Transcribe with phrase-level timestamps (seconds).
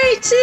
[0.00, 0.34] gente!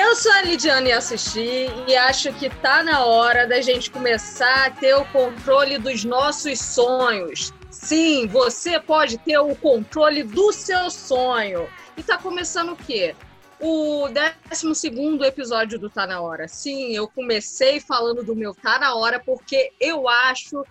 [0.00, 4.70] Eu sou a Lidiane Assisti e acho que tá na hora da gente começar a
[4.70, 7.52] ter o controle dos nossos sonhos.
[7.70, 11.68] Sim, você pode ter o controle do seu sonho.
[11.96, 13.14] E tá começando o quê?
[13.60, 14.88] O 12
[15.26, 16.46] episódio do Tá Na Hora.
[16.48, 20.64] Sim, eu comecei falando do meu Tá Na Hora porque eu acho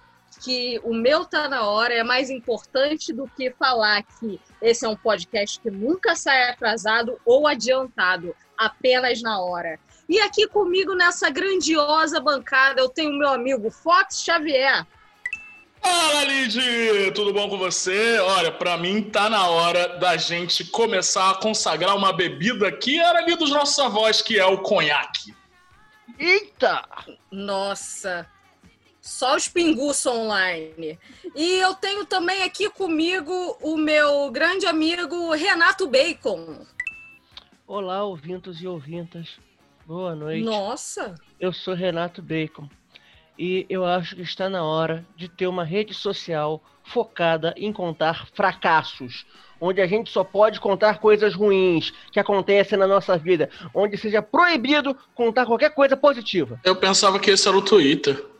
[0.44, 4.90] que o meu Tá Na Hora é mais importante do que falar que esse é
[4.90, 9.80] um podcast que nunca sai atrasado ou adiantado, apenas na hora.
[10.10, 14.86] E aqui comigo nessa grandiosa bancada eu tenho meu amigo Fox Xavier.
[15.82, 17.12] Fala, Lid!
[17.16, 18.20] Tudo bom com você?
[18.20, 23.20] Olha, para mim tá na hora da gente começar a consagrar uma bebida que era
[23.20, 25.34] ali dos nossos avós, que é o conhaque.
[26.20, 26.88] Eita!
[27.32, 28.28] Nossa,
[29.12, 30.98] só os pinguços online.
[31.36, 36.66] E eu tenho também aqui comigo o meu grande amigo Renato Bacon.
[37.68, 39.38] Olá, ouvintos e ouvintas.
[39.86, 40.44] Boa noite.
[40.44, 41.16] Nossa!
[41.40, 42.70] Eu sou Renato Bacon.
[43.38, 48.28] E eu acho que está na hora de ter uma rede social focada em contar
[48.34, 49.26] fracassos,
[49.60, 54.22] onde a gente só pode contar coisas ruins que acontecem na nossa vida, onde seja
[54.22, 56.60] proibido contar qualquer coisa positiva.
[56.64, 58.31] Eu pensava que esse era o Twitter.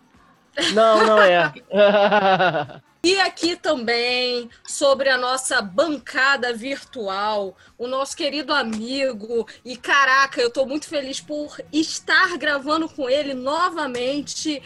[0.74, 1.54] Não, não é.
[3.04, 10.52] E aqui também, sobre a nossa bancada virtual, o nosso querido amigo, e caraca, eu
[10.52, 14.62] tô muito feliz por estar gravando com ele novamente,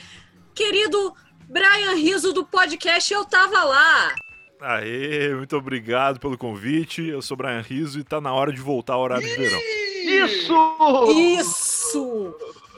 [0.54, 1.16] querido
[1.48, 4.14] Brian Riso do podcast Eu Tava Lá.
[4.60, 7.08] Aê, muito obrigado pelo convite.
[7.08, 9.60] Eu sou Brian Riso e tá na hora de voltar ao horário de verão.
[10.26, 11.12] Isso!
[11.40, 12.36] Isso!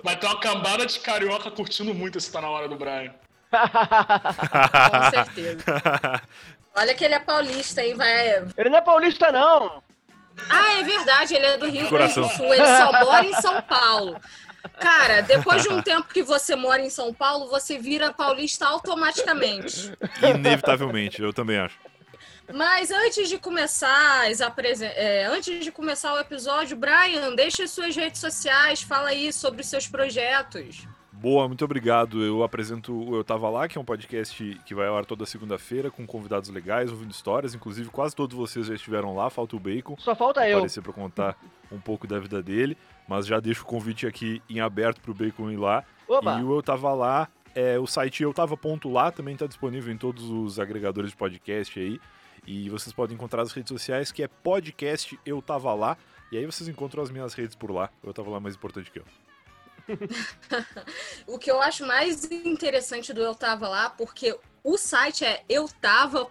[0.08, 3.14] Vai ter uma cambada de carioca curtindo muito esse Tá Na Hora do Brian.
[3.52, 5.66] Com certeza.
[6.74, 7.94] Olha que ele é paulista, hein?
[7.94, 8.48] Vai...
[8.56, 9.84] Ele não é paulista, não.
[10.50, 13.62] Ah, é verdade, ele é do Rio Grande do Sul, ele só mora em São
[13.64, 14.18] Paulo.
[14.80, 19.92] Cara, depois de um tempo que você mora em São Paulo, você vira paulista automaticamente.
[20.24, 21.78] Inevitavelmente, eu também acho.
[22.54, 27.72] Mas antes de começar as apresen- é, antes de começar o episódio, Brian, deixa as
[27.72, 30.88] suas redes sociais, fala aí sobre os seus projetos.
[31.12, 32.24] Boa, muito obrigado.
[32.24, 35.26] Eu apresento o Eu Tava Lá, que é um podcast que vai ao ar toda
[35.26, 37.56] segunda-feira com convidados legais, ouvindo histórias.
[37.56, 39.96] Inclusive, quase todos vocês já estiveram lá, falta o Bacon.
[39.98, 40.58] Só falta eu.
[40.58, 41.36] Aparecer pra contar
[41.72, 42.78] um pouco da vida dele.
[43.08, 45.84] Mas já deixo o convite aqui em aberto pro Bacon ir lá.
[46.08, 46.38] Oba!
[46.40, 50.30] E o Eu Tava Lá, é, o site eu tava.lá também está disponível em todos
[50.30, 52.00] os agregadores de podcast aí.
[52.48, 55.98] E vocês podem encontrar as redes sociais, que é podcast Eu Tava Lá.
[56.32, 57.90] E aí vocês encontram as minhas redes por lá.
[58.02, 59.06] Eu tava lá mais importante que eu.
[61.28, 66.26] O que eu acho mais interessante do Eu Tava Lá, porque o site é eutava.lá.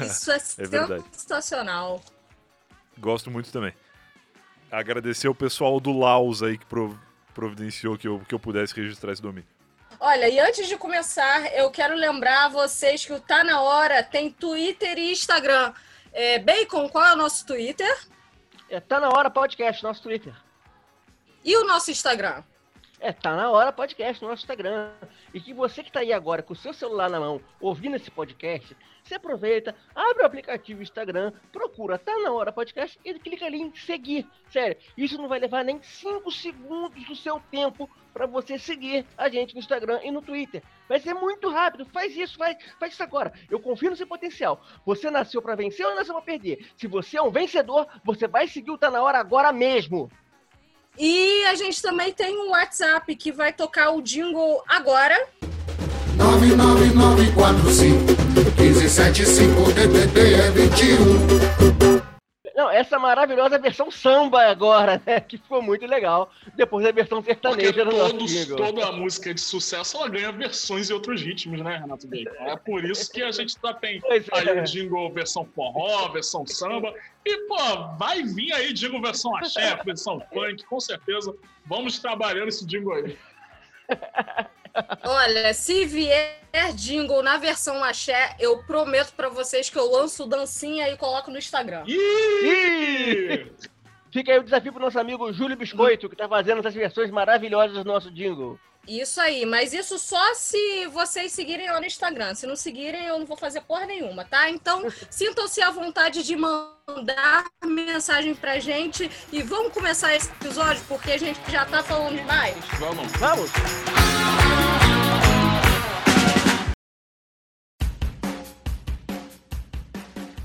[0.04, 1.04] Isso é, É verdade.
[1.12, 2.02] sensacional.
[2.98, 3.72] Gosto muito também.
[4.70, 6.98] Agradecer o pessoal do Laos aí que prov-
[7.34, 9.48] providenciou que eu, que eu pudesse registrar esse domínio.
[10.00, 14.00] Olha, e antes de começar, eu quero lembrar a vocês que o Tá Na Hora
[14.00, 15.74] tem Twitter e Instagram.
[16.12, 18.06] É, Bacon, qual é o nosso Twitter?
[18.70, 20.32] É, tá na hora podcast, nosso Twitter.
[21.44, 22.44] E o nosso Instagram?
[23.00, 24.92] É, tá na hora podcast no nosso Instagram.
[25.34, 28.10] E que você que tá aí agora com o seu celular na mão, ouvindo esse
[28.10, 28.76] podcast,
[29.08, 33.74] você aproveita, abre o aplicativo Instagram, procura Tá na hora podcast e clica ali em
[33.74, 34.26] seguir.
[34.52, 39.28] Sério, isso não vai levar nem 5 segundos do seu tempo para você seguir a
[39.28, 40.62] gente no Instagram e no Twitter.
[40.88, 43.32] Vai ser muito rápido, faz isso, faz, faz isso agora.
[43.50, 44.62] Eu confio no seu potencial.
[44.84, 46.66] Você nasceu para vencer ou nasceu para perder?
[46.76, 50.10] Se você é um vencedor, você vai seguir o Tá na hora agora mesmo.
[50.98, 55.28] E a gente também tem um WhatsApp que vai tocar o jingle agora.
[56.16, 58.27] 99945
[58.68, 62.08] DDD é 21.
[62.54, 65.20] Não, essa maravilhosa versão samba agora, né?
[65.20, 66.30] Que ficou muito legal.
[66.54, 70.90] Depois da versão Porque sertaneja do nosso todos, toda música de sucesso ela ganha versões
[70.90, 72.44] e outros ritmos, né, Renato Bacon?
[72.44, 74.30] É por isso que a gente tá, tem Pois é.
[74.32, 76.92] aí o jingle versão forró, versão samba.
[77.24, 77.56] E, pô,
[77.96, 81.32] vai vir aí jingle versão axé, versão funk, com certeza.
[81.64, 83.16] Vamos trabalhando esse jingle aí.
[85.04, 86.38] Olha, se vier
[86.74, 91.38] jingle na versão axé, eu prometo pra vocês que eu lanço dancinha e coloco no
[91.38, 91.84] Instagram.
[91.86, 93.50] Ih!
[94.10, 97.76] Fica aí o desafio pro nosso amigo Júlio Biscoito, que tá fazendo essas versões maravilhosas
[97.76, 98.58] do nosso jingle.
[98.88, 102.34] Isso aí, mas isso só se vocês seguirem lá no Instagram.
[102.34, 104.48] Se não seguirem, eu não vou fazer porra nenhuma, tá?
[104.48, 111.12] Então, sintam-se à vontade de mandar mensagem pra gente e vamos começar esse episódio porque
[111.12, 112.56] a gente já tá falando demais.
[112.78, 113.12] Vamos.
[113.18, 113.50] Vamos!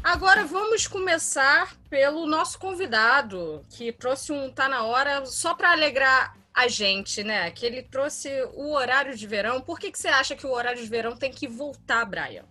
[0.03, 6.42] Agora vamos começar pelo nosso convidado, que trouxe um Tá na Hora só para alegrar
[6.53, 7.49] a gente, né?
[7.51, 9.61] Que ele trouxe o horário de verão.
[9.61, 12.43] Por que, que você acha que o horário de verão tem que voltar, Brian?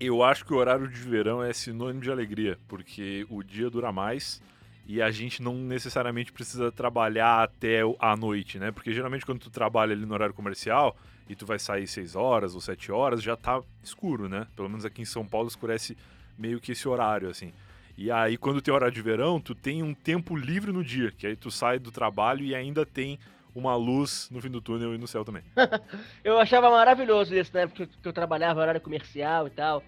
[0.00, 3.92] Eu acho que o horário de verão é sinônimo de alegria, porque o dia dura
[3.92, 4.42] mais
[4.86, 8.70] e a gente não necessariamente precisa trabalhar até a noite, né?
[8.70, 10.96] Porque geralmente quando tu trabalha ali no horário comercial
[11.28, 14.46] e tu vai sair 6 horas ou 7 horas, já tá escuro, né?
[14.54, 15.96] Pelo menos aqui em São Paulo escurece
[16.36, 17.52] meio que esse horário, assim.
[17.96, 21.26] E aí, quando tem horário de verão, tu tem um tempo livre no dia, que
[21.28, 23.18] aí tu sai do trabalho e ainda tem
[23.54, 25.42] uma luz no fim do túnel e no céu também.
[26.24, 27.66] eu achava maravilhoso isso, né?
[27.66, 29.82] Porque eu trabalhava horário comercial e tal.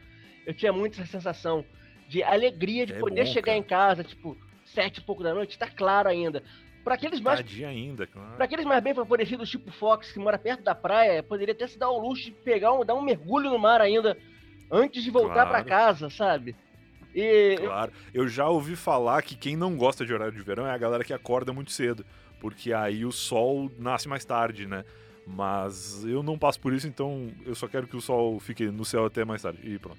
[0.46, 1.64] Eu tinha muito essa sensação
[2.08, 3.58] de alegria de é poder bom, chegar cara.
[3.58, 6.42] em casa, tipo, sete e pouco da noite, tá claro ainda.
[6.84, 7.40] Para aqueles mais.
[7.40, 8.36] Tadinha ainda, claro.
[8.36, 11.76] Pra aqueles mais bem favorecidos, tipo Fox, que mora perto da praia, poderia até se
[11.76, 14.16] dar o luxo de pegar um, dar um mergulho no mar ainda
[14.70, 15.50] antes de voltar claro.
[15.50, 16.54] para casa, sabe?
[17.16, 17.56] E...
[17.56, 17.90] Claro.
[18.12, 21.02] Eu já ouvi falar que quem não gosta de horário de verão é a galera
[21.02, 22.04] que acorda muito cedo,
[22.38, 24.84] porque aí o sol nasce mais tarde, né?
[25.26, 28.84] Mas eu não passo por isso, então eu só quero que o sol fique no
[28.84, 29.58] céu até mais tarde.
[29.64, 29.98] E pronto.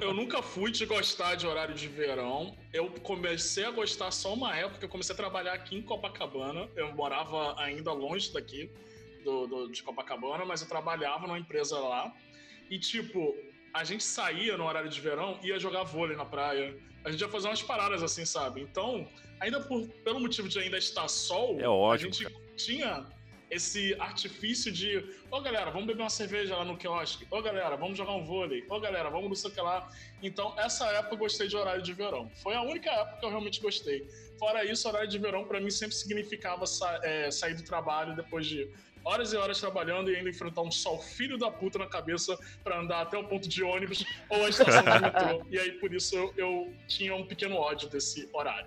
[0.00, 2.56] eu nunca fui de gostar de horário de verão.
[2.72, 4.84] Eu comecei a gostar só uma época.
[4.84, 6.68] Eu comecei a trabalhar aqui em Copacabana.
[6.74, 8.70] Eu morava ainda longe daqui
[9.22, 12.12] do, do de Copacabana, mas eu trabalhava numa empresa lá.
[12.70, 13.36] E, tipo,
[13.74, 16.76] a gente saía no horário de verão e ia jogar vôlei na praia.
[17.04, 18.60] A gente ia fazer umas paradas assim, sabe?
[18.60, 19.06] Então,
[19.40, 22.34] ainda por, pelo motivo de ainda estar sol, é ótimo, a gente cara.
[22.56, 23.06] tinha
[23.50, 24.98] esse artifício de,
[25.30, 28.12] ô oh, galera, vamos beber uma cerveja lá no quiosque, ô oh, galera, vamos jogar
[28.12, 29.90] um vôlei, ô oh, galera, vamos não sei o que lá.
[30.22, 32.30] Então, essa época eu gostei de horário de verão.
[32.42, 34.08] Foi a única época que eu realmente gostei.
[34.38, 38.46] Fora isso, horário de verão para mim sempre significava sa é, sair do trabalho depois
[38.46, 38.70] de
[39.04, 42.80] horas e horas trabalhando e ainda enfrentar um sol filho da puta na cabeça para
[42.80, 45.44] andar até o ponto de ônibus ou a estação de metrô.
[45.50, 48.66] E aí, por isso, eu, eu tinha um pequeno ódio desse horário.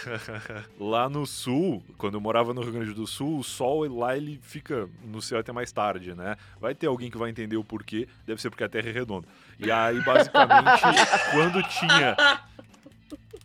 [0.78, 4.40] lá no sul, quando eu morava no Rio Grande do Sul, o sol lá ele
[4.42, 6.36] fica no céu até mais tarde, né?
[6.60, 9.28] Vai ter alguém que vai entender o porquê, deve ser porque a Terra é redonda.
[9.58, 10.82] E aí, basicamente,
[11.30, 12.16] quando tinha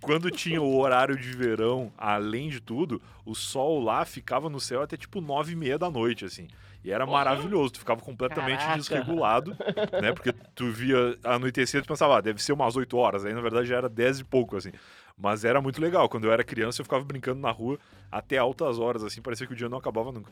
[0.02, 4.82] quando tinha o horário de verão, além de tudo, o sol lá ficava no céu
[4.82, 6.48] até tipo nove e meia da noite, assim.
[6.84, 8.78] E era maravilhoso, tu ficava completamente Caraca.
[8.78, 9.58] desregulado,
[10.02, 10.14] né?
[10.14, 13.26] Porque tu via anoitecer e pensava, ah, deve ser umas 8 horas.
[13.26, 14.72] Aí na verdade já era 10 e pouco, assim.
[15.18, 16.08] Mas era muito legal.
[16.08, 17.78] Quando eu era criança, eu ficava brincando na rua
[18.10, 20.32] até altas horas, assim, parecia que o dia não acabava nunca.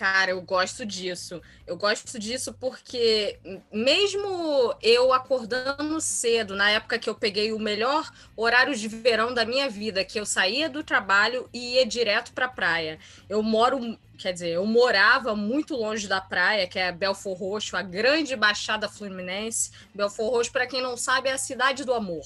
[0.00, 1.42] Cara, eu gosto disso.
[1.66, 3.38] Eu gosto disso porque,
[3.70, 9.44] mesmo eu acordando cedo, na época que eu peguei o melhor horário de verão da
[9.44, 12.98] minha vida, que eu saía do trabalho e ia direto para a praia.
[13.28, 17.82] Eu moro, quer dizer, eu morava muito longe da praia, que é Belfor Roxo, a
[17.82, 19.70] grande baixada fluminense.
[19.94, 22.24] Belfor Roxo, para quem não sabe, é a cidade do amor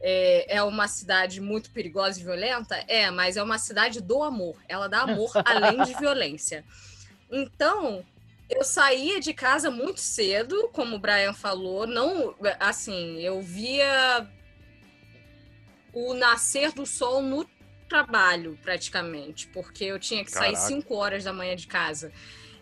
[0.00, 2.82] é, é uma cidade muito perigosa e violenta?
[2.88, 4.56] É, mas é uma cidade do amor.
[4.66, 6.64] Ela dá amor além de violência.
[7.30, 8.04] Então,
[8.48, 14.28] eu saía de casa muito cedo, como o Brian falou, não assim, eu via
[15.92, 17.48] o nascer do sol no
[17.88, 20.56] trabalho, praticamente, porque eu tinha que Caraca.
[20.56, 22.12] sair 5 horas da manhã de casa.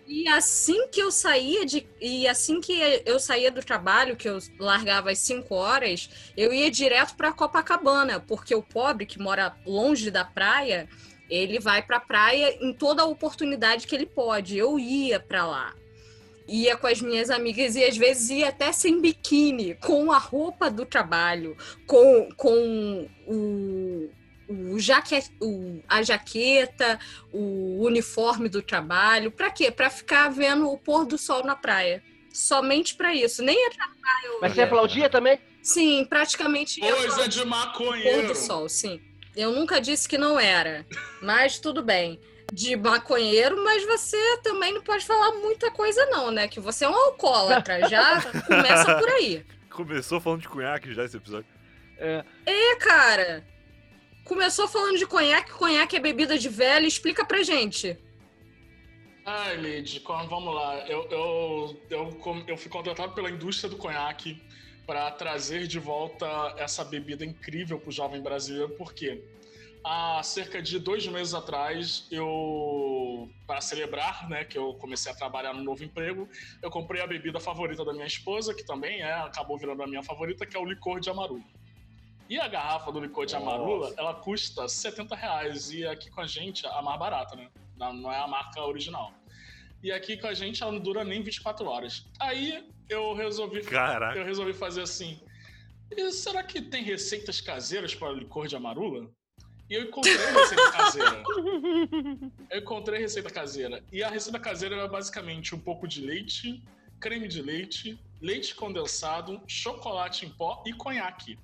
[0.06, 1.86] E assim que eu saía de.
[2.00, 2.72] E assim que
[3.04, 8.18] eu saía do trabalho, que eu largava às 5 horas, eu ia direto para Copacabana,
[8.18, 10.88] porque o pobre que mora longe da praia,
[11.28, 14.56] ele vai para a praia em toda a oportunidade que ele pode.
[14.56, 15.74] Eu ia para lá.
[16.46, 20.70] Ia com as minhas amigas e às vezes ia até sem biquíni, com a roupa
[20.70, 21.54] do trabalho,
[21.86, 24.08] com, com o,
[24.48, 26.98] o, jaque, o, a jaqueta,
[27.30, 29.30] o uniforme do trabalho.
[29.30, 29.70] Para quê?
[29.70, 32.02] Para ficar vendo o pôr do sol na praia.
[32.32, 33.42] Somente para isso.
[33.42, 33.70] Nem é.
[34.40, 35.38] Mas você aplaudia também?
[35.62, 36.80] Sim, praticamente.
[36.80, 38.20] Coisa de maconheiro.
[38.20, 39.00] Pôr do sol, sim.
[39.38, 40.84] Eu nunca disse que não era,
[41.22, 42.18] mas tudo bem.
[42.52, 46.48] De maconheiro, mas você também não pode falar muita coisa, não, né?
[46.48, 47.88] Que você é um alcoólatra.
[47.88, 49.46] Já começa por aí.
[49.70, 51.46] Começou falando de cunhaque já esse episódio.
[51.98, 53.46] É, é cara.
[54.24, 57.96] Começou falando de conhaque, conhaque é bebida de velho, explica pra gente.
[59.24, 60.84] Ai, Lid, vamos lá.
[60.88, 64.42] Eu, eu, eu, eu fui contratado pela indústria do conhaque
[64.88, 66.26] para trazer de volta
[66.56, 69.22] essa bebida incrível para o jovem brasileiro, porque
[69.84, 75.52] há cerca de dois meses atrás, eu, para celebrar, né, que eu comecei a trabalhar
[75.52, 76.26] no novo emprego,
[76.62, 80.02] eu comprei a bebida favorita da minha esposa, que também é, acabou virando a minha
[80.02, 81.44] favorita, que é o licor de amarula.
[82.26, 85.70] E a garrafa do licor de amarula, ela custa 70 reais.
[85.70, 87.48] E aqui com a gente, a mais barata, né?
[87.76, 89.12] Não é a marca original.
[89.82, 92.06] E aqui com a gente, ela não dura nem 24 horas.
[92.18, 94.18] Aí eu resolvi, Caraca.
[94.18, 95.20] eu resolvi fazer assim.
[96.10, 99.10] será que tem receitas caseiras para licor de amarula?
[99.68, 101.22] E eu encontrei receita caseira.
[102.50, 103.84] Eu encontrei receita caseira.
[103.92, 106.62] E a receita caseira era basicamente um pouco de leite,
[106.98, 111.38] creme de leite, leite condensado, chocolate em pó e conhaque.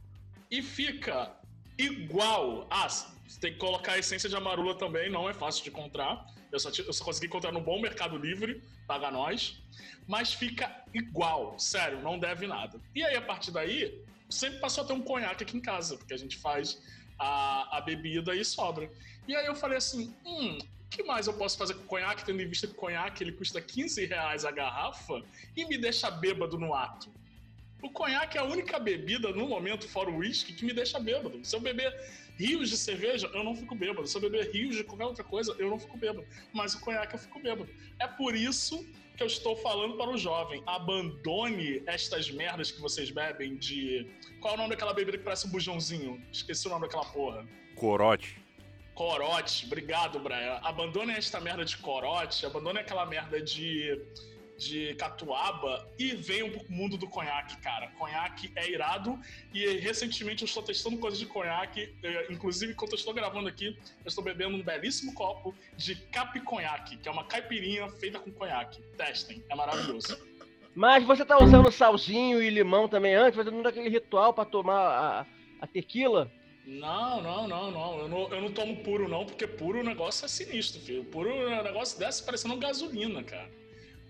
[0.50, 1.32] E fica
[1.76, 2.66] igual.
[2.70, 6.26] Ah, você tem que colocar a essência de amarula também, não é fácil de encontrar.
[6.54, 9.60] Eu só, eu só consegui encontrar no bom Mercado Livre, paga nós.
[10.06, 12.80] Mas fica igual, sério, não deve nada.
[12.94, 16.14] E aí, a partir daí, sempre passou a ter um conhaque aqui em casa, porque
[16.14, 16.80] a gente faz
[17.18, 18.88] a, a bebida e sobra.
[19.26, 20.58] E aí eu falei assim, hum,
[20.90, 24.04] que mais eu posso fazer com conhaque, tendo em vista que conhaque ele custa 15
[24.06, 25.22] reais a garrafa
[25.56, 27.10] e me deixa bêbado no ato?
[27.82, 31.44] O conhaque é a única bebida, no momento, fora o uísque, que me deixa bêbado.
[31.44, 31.92] Se eu beber
[32.36, 34.06] rios de cerveja, eu não fico bêbado.
[34.06, 36.26] Se eu beber rios de qualquer outra coisa, eu não fico bêbado.
[36.52, 37.68] Mas o conhaque eu fico bêbado.
[37.98, 38.84] É por isso
[39.16, 40.62] que eu estou falando para o jovem.
[40.66, 44.06] Abandone estas merdas que vocês bebem de.
[44.40, 46.22] Qual é o nome daquela bebida que parece um bujãozinho?
[46.32, 47.46] Esqueci o nome daquela porra.
[47.76, 48.42] Corote.
[48.94, 50.60] Corote, obrigado, Brian.
[50.62, 54.00] Abandone esta merda de corote, abandone aquela merda de
[54.56, 57.88] de catuaba e venham pro mundo do conhaque, cara.
[57.98, 59.18] Conhaque é irado
[59.52, 61.94] e recentemente eu estou testando coisas de conhaque.
[62.02, 66.38] Eh, inclusive, enquanto eu estou gravando aqui, eu estou bebendo um belíssimo copo de cap
[66.40, 68.80] conhaque, que é uma caipirinha feita com conhaque.
[68.96, 70.18] Testem, é maravilhoso.
[70.74, 75.26] Mas você tá usando salzinho e limão também antes, fazendo aquele ritual para tomar a,
[75.60, 76.30] a tequila?
[76.66, 77.98] Não, não, não, não.
[77.98, 78.28] Eu, não.
[78.32, 81.04] eu não tomo puro, não, porque puro o negócio é sinistro, filho.
[81.04, 83.48] Puro o negócio desce parecendo gasolina, cara.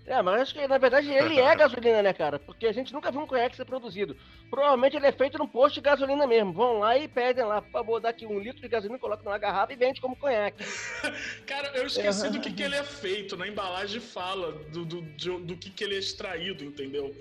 [0.07, 2.39] É, mas acho que na verdade ele é gasolina, né, cara?
[2.39, 4.17] Porque a gente nunca viu um conhaque ser produzido.
[4.51, 6.53] Provavelmente ele é feito num posto de gasolina mesmo.
[6.53, 9.39] Vão lá e pedem lá, por favor, dá aqui um litro de gasolina, coloca numa
[9.39, 10.63] garrafa e vende como conhaque.
[11.47, 13.37] cara, eu esqueci do que, que ele é feito.
[13.37, 17.15] Na embalagem fala do, do, do, do que, que ele é extraído, entendeu?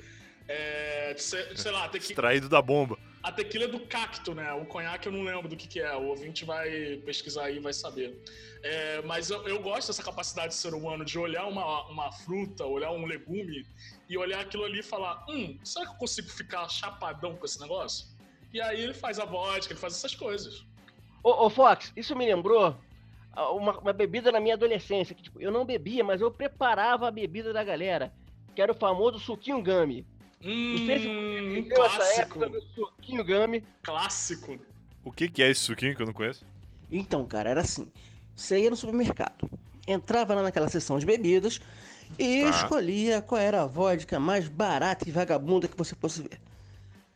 [0.47, 2.07] É, sei, sei lá, tem que.
[2.07, 2.97] Extraído da bomba.
[3.23, 4.51] A tequila é do cacto, né?
[4.53, 5.95] O conhaque eu não lembro do que, que é.
[5.95, 8.21] O ouvinte vai pesquisar aí e vai saber.
[8.61, 12.65] É, mas eu, eu, gosto dessa capacidade de ser humano de olhar uma, uma fruta,
[12.65, 13.65] olhar um legume
[14.09, 17.61] e olhar aquilo ali e falar: hum, será que eu consigo ficar chapadão com esse
[17.61, 18.07] negócio?
[18.53, 20.65] E aí ele faz a vodka, ele faz essas coisas.
[21.23, 22.77] Ô, ô Fox, isso me lembrou
[23.35, 25.15] uma, uma, bebida na minha adolescência.
[25.15, 28.13] Que, tipo, eu não bebia, mas eu preparava a bebida da galera,
[28.53, 30.05] que era o famoso suquinho gummy.
[30.43, 32.49] Hum, não sei se clássico.
[32.49, 33.63] do suquinho gummy.
[33.81, 34.59] Clássico.
[35.03, 36.45] O que, que é esse suquinho que eu não conheço?
[36.91, 37.91] Então, cara, era assim.
[38.35, 39.49] Você ia no supermercado,
[39.87, 41.61] entrava lá naquela seção de bebidas
[42.17, 42.49] e tá.
[42.49, 46.39] escolhia qual era a vodka mais barata e vagabunda que você fosse ver.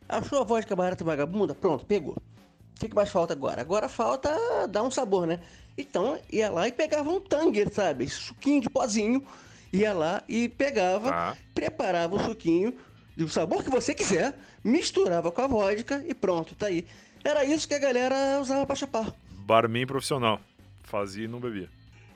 [0.08, 1.54] Achou a vodka barata e vagabunda?
[1.54, 2.14] Pronto, pegou.
[2.16, 3.60] O que, que mais falta agora?
[3.60, 4.30] Agora falta
[4.68, 5.40] dar um sabor, né?
[5.76, 8.08] Então ia lá e pegava um tanger, sabe?
[8.08, 9.24] Suquinho de pozinho.
[9.72, 11.36] Ia lá e pegava, tá.
[11.54, 12.74] preparava o suquinho,
[13.24, 16.86] do sabor que você quiser, misturava com a vodka e pronto, tá aí.
[17.24, 19.12] Era isso que a galera usava pra chapar.
[19.30, 20.40] Barman profissional.
[20.84, 21.68] Fazia e não bebia.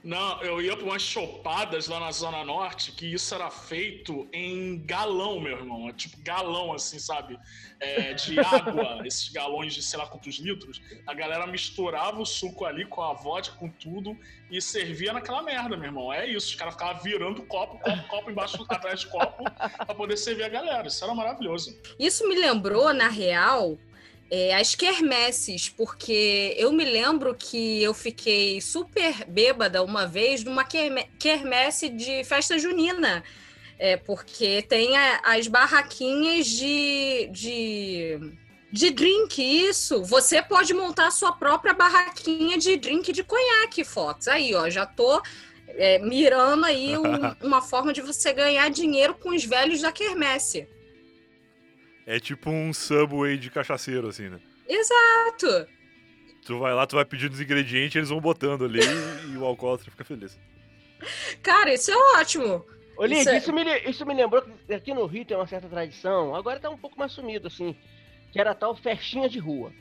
[0.04, 4.84] Não, eu ia para umas chopadas lá na Zona Norte, que isso era feito em
[4.84, 5.88] galão, meu irmão.
[5.88, 7.38] É tipo galão, assim, sabe?
[7.78, 10.82] É, de água, esses galões de sei lá quantos litros.
[11.06, 14.18] A galera misturava o suco ali com a vodka, com tudo,
[14.50, 16.12] e servia naquela merda, meu irmão.
[16.12, 16.48] É isso.
[16.48, 20.48] Os caras ficavam virando copo, copo, copo embaixo, atrás de copo, para poder servir a
[20.48, 20.88] galera.
[20.88, 21.80] Isso era maravilhoso.
[21.96, 23.78] Isso me lembrou, na real,
[24.34, 30.64] é, as quermesses, porque eu me lembro que eu fiquei super bêbada uma vez numa
[30.64, 33.22] quermesse de festa junina.
[33.78, 38.32] É, porque tem a, as barraquinhas de, de,
[38.72, 40.02] de drink, isso.
[40.02, 44.28] Você pode montar a sua própria barraquinha de drink de conhaque, Fox.
[44.28, 45.20] Aí, ó, já tô
[45.68, 50.66] é, mirando aí um, uma forma de você ganhar dinheiro com os velhos da quermesse.
[52.06, 54.40] É tipo um Subway de cachaceiro, assim, né?
[54.68, 55.66] Exato!
[56.44, 58.80] Tu vai lá, tu vai pedindo os ingredientes, eles vão botando ali
[59.32, 60.38] e o alcoólatra fica feliz.
[61.42, 62.64] Cara, isso é ótimo!
[62.96, 63.38] Ô, Lid, isso, é...
[63.38, 66.68] isso, me, isso me lembrou que aqui no Rio tem uma certa tradição, agora tá
[66.68, 67.76] um pouco mais sumido, assim,
[68.32, 69.72] que era tal festinha de rua.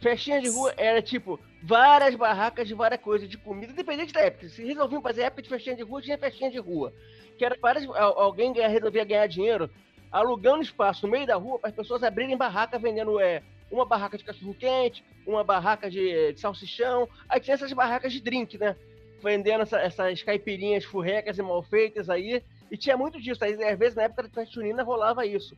[0.00, 4.48] Festinha de rua era tipo várias barracas de várias coisas, de comida, independente da época.
[4.48, 6.92] Se resolviam fazer época de festinha de rua, tinha festinha de rua.
[7.36, 7.84] Que era várias.
[7.96, 9.68] Alguém resolvia ganhar dinheiro
[10.10, 14.16] alugando espaço no meio da rua para as pessoas abrirem barraca vendendo é, uma barraca
[14.16, 17.08] de cachorro-quente, uma barraca de, de, salsichão.
[17.28, 18.76] Aí tinha essas barracas de drink, né?
[19.22, 22.42] Vendendo essa, essas caipirinhas furrecas e mal feitas aí.
[22.70, 23.44] E tinha muito disso.
[23.44, 25.56] Aí, às vezes, na época da festa junina, rolava isso.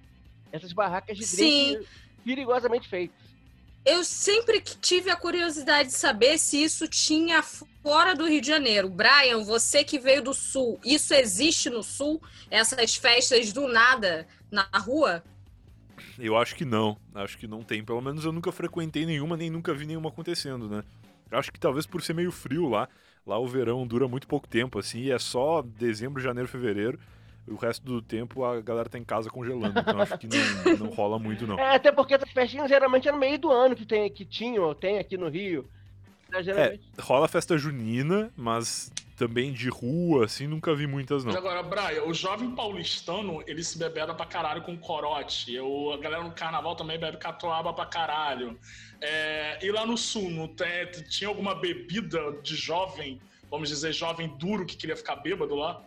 [0.52, 1.87] Essas barracas de drink Sim.
[2.25, 3.30] perigosamente feitas.
[3.85, 8.91] Eu sempre tive a curiosidade de saber se isso tinha fora do Rio de Janeiro.
[8.91, 12.23] Brian, você que veio do Sul, isso existe no Sul?
[12.51, 15.25] Essas festas do nada na rua?
[16.19, 16.99] Eu acho que não.
[17.15, 17.83] Acho que não tem.
[17.83, 20.85] Pelo menos eu nunca frequentei nenhuma, nem nunca vi nenhuma acontecendo, né?
[21.31, 22.89] Acho que talvez por ser meio frio lá.
[23.27, 26.99] Lá o verão dura muito pouco tempo, assim, e é só dezembro, janeiro, fevereiro.
[27.50, 29.78] O resto do tempo a galera tá em casa congelando.
[29.80, 31.59] Então acho que não, não rola muito, não.
[31.59, 34.64] É, até porque essas festinhas geralmente é no meio do ano que, tem, que tinham,
[34.64, 35.69] ou tem aqui no Rio.
[36.33, 41.35] É, É, geralmente- rola festa junina, mas também de rua, assim, nunca vi muitas, Mas
[41.35, 41.40] não.
[41.40, 45.52] agora, Brian, o jovem paulistano, ele se bebeda pra caralho com corote.
[45.52, 48.57] Eu, a galera no carnaval também bebe catuaba pra caralho.
[49.00, 54.28] É, e lá no sul, não tem- tinha alguma bebida de jovem, vamos dizer, jovem
[54.38, 55.83] duro que queria ficar bêbado lá?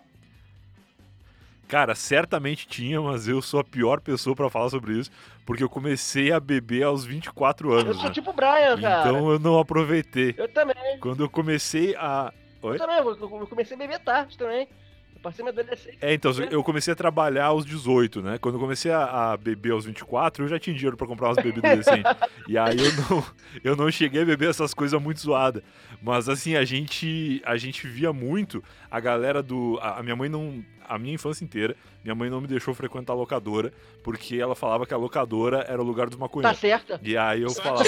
[1.73, 5.09] Cara, certamente tinha, mas eu sou a pior pessoa pra falar sobre isso,
[5.43, 8.11] porque eu comecei a beber aos 24 Eu anos, sou né?
[8.11, 9.09] tipo o Brian, cara.
[9.09, 10.35] Então eu não aproveitei.
[10.37, 12.31] Eu também, Quando eu comecei a.
[12.61, 12.75] Oi?
[12.75, 12.97] eu também.
[12.99, 14.67] Eu eu comecei a beber tarde também.
[15.15, 15.97] Eu passei minha adolescência.
[15.99, 18.37] É, então, eu comecei a trabalhar aos 18, né?
[18.37, 21.37] Quando eu comecei a, a beber aos 24, eu já tinha dinheiro pra comprar umas
[21.43, 22.11] bebidas decentes.
[22.47, 23.25] E aí eu não,
[23.63, 25.63] eu não cheguei a beber essas coisas muito zoadas.
[26.03, 29.79] Mas assim, a gente, a gente via muito a galera do.
[29.81, 30.63] A, a minha mãe não.
[30.85, 33.71] A minha infância inteira, minha mãe não me deixou frequentar a locadora,
[34.03, 36.59] porque ela falava que a locadora era o lugar dos Tá maconheiros.
[36.59, 36.99] certa.
[37.01, 37.85] E aí eu falava,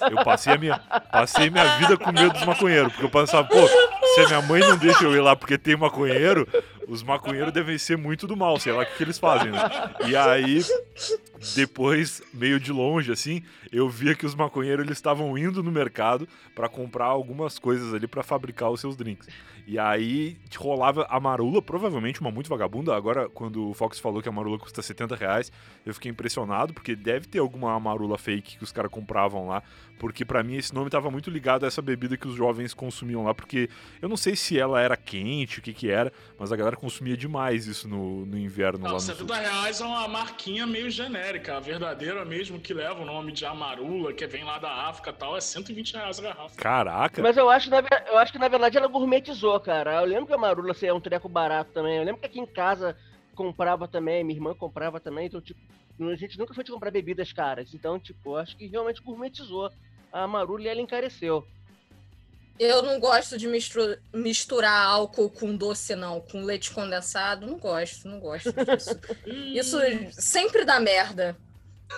[0.00, 0.78] ah, eu passei a minha,
[1.12, 3.66] passei minha vida com medo dos maconheiros, porque eu pensava, pô,
[4.14, 6.48] se a minha mãe não deixa eu ir lá porque tem maconheiro,
[6.88, 9.58] os maconheiros devem ser muito do mal, sei lá o que, que eles fazem, né?
[10.06, 10.62] E aí,
[11.54, 16.28] depois, meio de longe, assim, eu via que os maconheiros eles estavam indo no mercado
[16.54, 19.28] pra comprar algumas coisas ali pra fabricar os seus drinks.
[19.66, 22.94] E aí rolava a marula, provavelmente uma muito vagabunda.
[22.94, 25.52] Agora, quando o Fox falou que a marula custa 70 reais,
[25.86, 29.62] eu fiquei impressionado, porque deve ter alguma marula fake que os caras compravam lá.
[29.98, 33.22] Porque pra mim esse nome tava muito ligado a essa bebida que os jovens consumiam
[33.22, 33.32] lá.
[33.32, 36.76] Porque eu não sei se ela era quente, o que que era, mas a galera
[36.76, 39.14] consumia demais isso no, no inverno lá Não, no sul.
[39.14, 41.56] 70 reais é uma marquinha meio genérica.
[41.56, 45.12] A verdadeira mesmo, que leva o nome de Amarula, que vem lá da África e
[45.12, 46.56] tal, é 120 reais a garrafa.
[46.56, 47.22] Caraca!
[47.22, 50.00] Mas eu acho, eu acho que na verdade ela gourmetizou, cara.
[50.00, 51.96] Eu lembro que a Marula assim, é um treco barato também.
[51.98, 52.96] Eu lembro que aqui em casa
[53.34, 55.26] comprava também, minha irmã comprava também.
[55.26, 55.60] Então, tipo,
[56.00, 57.72] a gente nunca foi de comprar bebidas caras.
[57.74, 59.70] Então, tipo, acho que realmente gourmetizou
[60.12, 61.46] a Marula e ela encareceu.
[62.58, 66.20] Eu não gosto de mistu- misturar álcool com doce, não.
[66.20, 69.00] Com leite condensado, não gosto, não gosto disso.
[69.26, 69.78] Isso
[70.12, 71.36] sempre dá merda.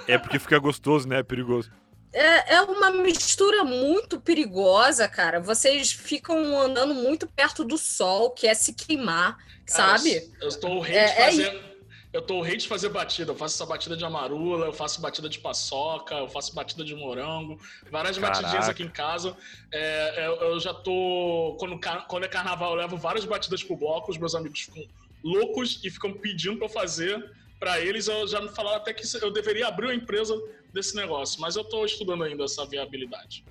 [0.08, 1.18] É porque fica gostoso, né?
[1.18, 1.70] É perigoso.
[2.14, 5.40] É, é uma mistura muito perigosa, cara.
[5.40, 10.32] Vocês ficam andando muito perto do sol, que é se queimar, Cara, sabe?
[10.40, 11.74] Eu estou o rei É- de é fazer.
[12.12, 13.32] Eu tô o rei de fazer batida.
[13.32, 16.94] Eu faço essa batida de amarula, eu faço batida de paçoca, eu faço batida de
[16.94, 17.58] morango,
[17.90, 18.40] várias Caraca.
[18.40, 19.36] batidinhas aqui em casa.
[19.72, 21.56] É, eu, eu já tô.
[21.58, 24.84] Quando, quando é carnaval, eu levo várias batidas pro bloco, os meus amigos ficam
[25.24, 27.32] loucos e ficam pedindo pra eu fazer.
[27.58, 30.40] Pra eles, eu já me falaram até que eu deveria abrir uma empresa
[30.74, 33.44] desse negócio, mas eu tô estudando ainda essa viabilidade.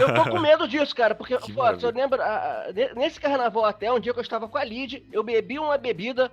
[0.00, 3.20] Eu tô com medo disso, cara, porque, Que pô, você lembra, a- a- ne- nesse
[3.20, 6.32] carnaval até, um dia que eu estava com a Lid, eu bebi uma bebida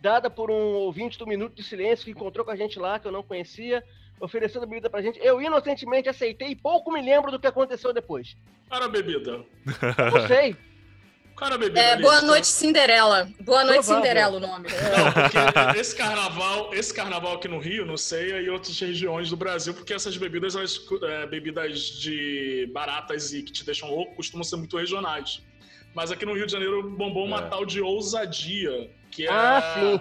[0.00, 3.06] dada por um ouvinte do Minuto de Silêncio que encontrou com a gente lá, que
[3.08, 3.82] eu não conhecia,
[4.20, 5.18] oferecendo bebida pra gente.
[5.22, 8.36] Eu inocentemente aceitei e pouco me lembro do que aconteceu depois.
[8.68, 9.30] Cara, bebida.
[9.32, 10.54] Eu não sei.
[11.38, 11.80] Cara, bebida.
[11.80, 12.26] É, Alice, Boa tá?
[12.26, 13.28] Noite Cinderela.
[13.40, 14.02] Boa Noite Provável.
[14.02, 14.66] Cinderela o nome.
[14.68, 19.36] Não, porque esse carnaval, esse carnaval aqui no Rio, não sei, e outras regiões do
[19.36, 24.42] Brasil, porque essas bebidas, elas, é, bebidas de baratas e que te deixam louco, costumam
[24.42, 25.40] ser muito regionais.
[25.94, 27.48] Mas aqui no Rio de Janeiro bombou uma É.
[27.48, 29.30] tal de ousadia, que é.
[29.30, 30.00] Ah.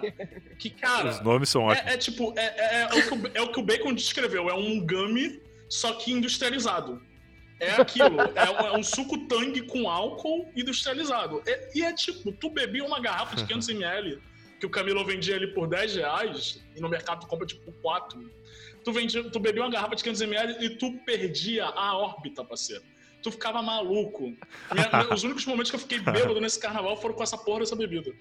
[0.60, 1.88] Que, cara, Os nomes são ótimos.
[1.92, 4.50] é, é tipo, é, é- é o que o, é o que o Bacon descreveu,
[4.50, 7.02] é um gummy, só que industrializado.
[7.60, 11.42] É aquilo, é, um- é um suco tangue com álcool industrializado.
[11.48, 14.20] É- e é tipo, tu bebia uma garrafa de 500ml,
[14.60, 17.74] que o Camilo vendia ali por 10 reais, e no mercado tu compra tipo por
[17.82, 18.32] 4.
[18.84, 22.84] Tu, vendia, tu bebia uma garrafa de 500ml e tu perdia a órbita, parceiro.
[23.24, 24.24] Tu ficava maluco.
[24.72, 27.76] Minha- os únicos momentos que eu fiquei bêbado nesse carnaval foram com essa porra dessa
[27.76, 28.12] bebida.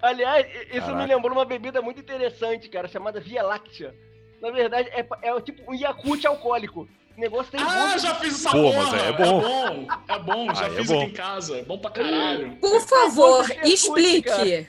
[0.00, 0.94] Aliás, isso Caraca.
[0.96, 3.94] me lembrou uma bebida muito interessante, cara, chamada Via Láctea.
[4.40, 6.88] Na verdade, é, é tipo um Yakult alcoólico.
[7.18, 8.92] O negócio tem Ah, já fiz essa Pô, porra!
[8.92, 9.40] mas é É bom.
[9.40, 11.00] bom, é bom, já é fiz bom.
[11.02, 11.58] aqui em casa.
[11.58, 12.56] É bom pra caralho.
[12.60, 14.30] Por favor, gosto de explique.
[14.30, 14.66] É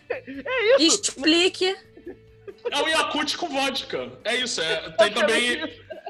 [0.81, 0.99] isso.
[1.03, 1.75] Explique.
[2.71, 4.11] É o Yakult com vodka.
[4.25, 4.89] É isso, é.
[4.97, 5.61] Tem também,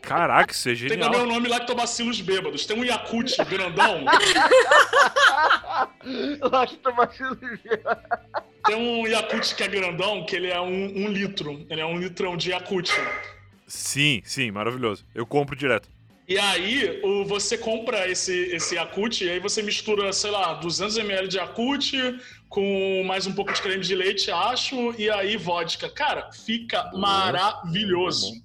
[0.02, 1.26] Caraca, isso é tem também o genial.
[1.28, 2.66] nome Lactobacilos bêbados.
[2.66, 4.06] Tem um Yakult grandão,
[6.52, 7.60] Lactobacillus
[8.66, 10.66] tem um Yakult que é grandão, que ele é um,
[11.06, 11.66] um litro.
[11.70, 12.92] Ele é um litrão de Yakult.
[13.68, 15.04] Sim, sim, maravilhoso.
[15.14, 15.90] Eu compro direto.
[16.30, 21.28] E aí, o, você compra esse, esse Yakult e aí você mistura, sei lá, 200ml
[21.28, 21.92] de Yakult
[22.48, 25.90] com mais um pouco de creme de leite, acho, e aí vodka.
[25.90, 28.44] Cara, fica maravilhoso.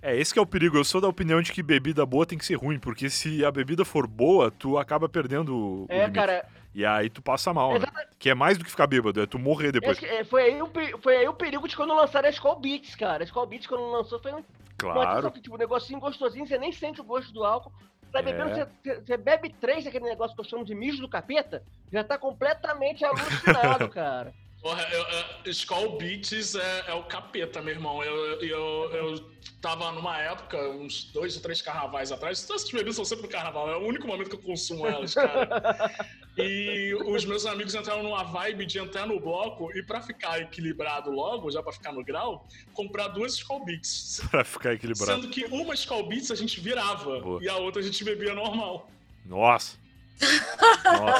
[0.00, 0.76] É, esse que é o perigo.
[0.76, 3.50] Eu sou da opinião de que bebida boa tem que ser ruim, porque se a
[3.50, 6.14] bebida for boa, tu acaba perdendo o É, limite.
[6.14, 7.76] cara, E aí tu passa mal, né?
[7.78, 9.96] Exata- Que é mais do que ficar bêbado, é tu morrer depois.
[9.98, 10.70] esse- é, foi, aí o,
[11.02, 13.22] foi aí o perigo de quando lançaram a Skull Beats, cara.
[13.22, 14.42] A Skull Beats, quando lançou, foi um
[14.78, 15.30] Claro.
[15.30, 17.72] que, tipo, um negocinho gostosinho, você nem sente o gosto do álcool.
[18.10, 18.22] Tá É.
[18.22, 22.02] bebendo, você- você bebe três daquele negócio que eu chamo de mijo do capeta, já
[22.04, 23.04] tá completamente
[23.80, 24.32] alucinado, cara.
[24.62, 25.02] Porra, eu,
[25.44, 28.00] eu, Skull Beats é, é o capeta, meu irmão.
[28.04, 32.44] Eu, eu, eu tava numa época, uns dois ou três carnavais atrás.
[32.44, 35.90] Essas bebidas são sempre no carnaval, é o único momento que eu consumo elas, cara.
[36.38, 41.10] E os meus amigos entraram numa vibe de entrar no bloco e pra ficar equilibrado
[41.10, 44.22] logo, já pra ficar no grau, comprar duas Skull Beats.
[44.30, 45.22] pra ficar equilibrado.
[45.22, 47.42] Sendo que uma Skull Beats a gente virava Boa.
[47.42, 48.88] e a outra a gente bebia normal.
[49.26, 49.81] Nossa.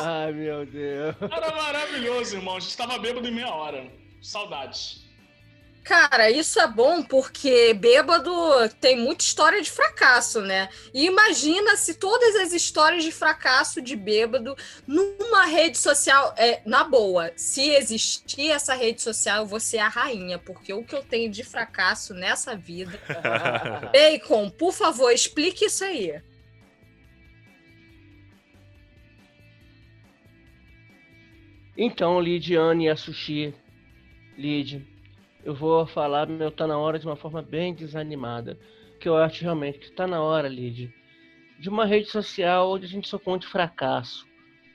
[0.04, 1.16] Ai, meu Deus.
[1.20, 2.56] Era maravilhoso, irmão.
[2.56, 3.90] A gente tava bêbado em meia hora.
[4.20, 5.02] Saudades.
[5.84, 8.30] Cara, isso é bom porque bêbado
[8.80, 10.68] tem muita história de fracasso, né?
[10.94, 16.84] E imagina se todas as histórias de fracasso de bêbado numa rede social, é, na
[16.84, 21.02] boa, se existir essa rede social, eu vou ser a rainha, porque o que eu
[21.02, 23.00] tenho de fracasso nessa vida.
[23.92, 26.22] Bacon, por favor, explique isso aí.
[31.76, 33.54] Então, Lidiane e a Sushi,
[34.36, 34.86] Lid,
[35.42, 38.58] eu vou falar meu tá na hora de uma forma bem desanimada.
[39.00, 40.92] Que eu acho realmente que tá na hora, Lid,
[41.58, 44.26] de uma rede social onde a gente só conte fracasso,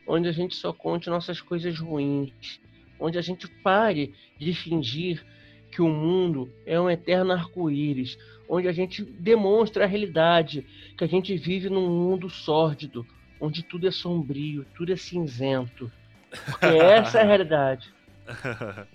[0.07, 2.59] onde a gente só conte nossas coisas ruins,
[2.99, 5.23] onde a gente pare de fingir
[5.71, 8.17] que o mundo é um eterno arco-íris,
[8.49, 10.65] onde a gente demonstra a realidade,
[10.97, 13.05] que a gente vive num mundo sórdido,
[13.39, 15.91] onde tudo é sombrio, tudo é cinzento.
[16.29, 17.93] Porque essa é a realidade.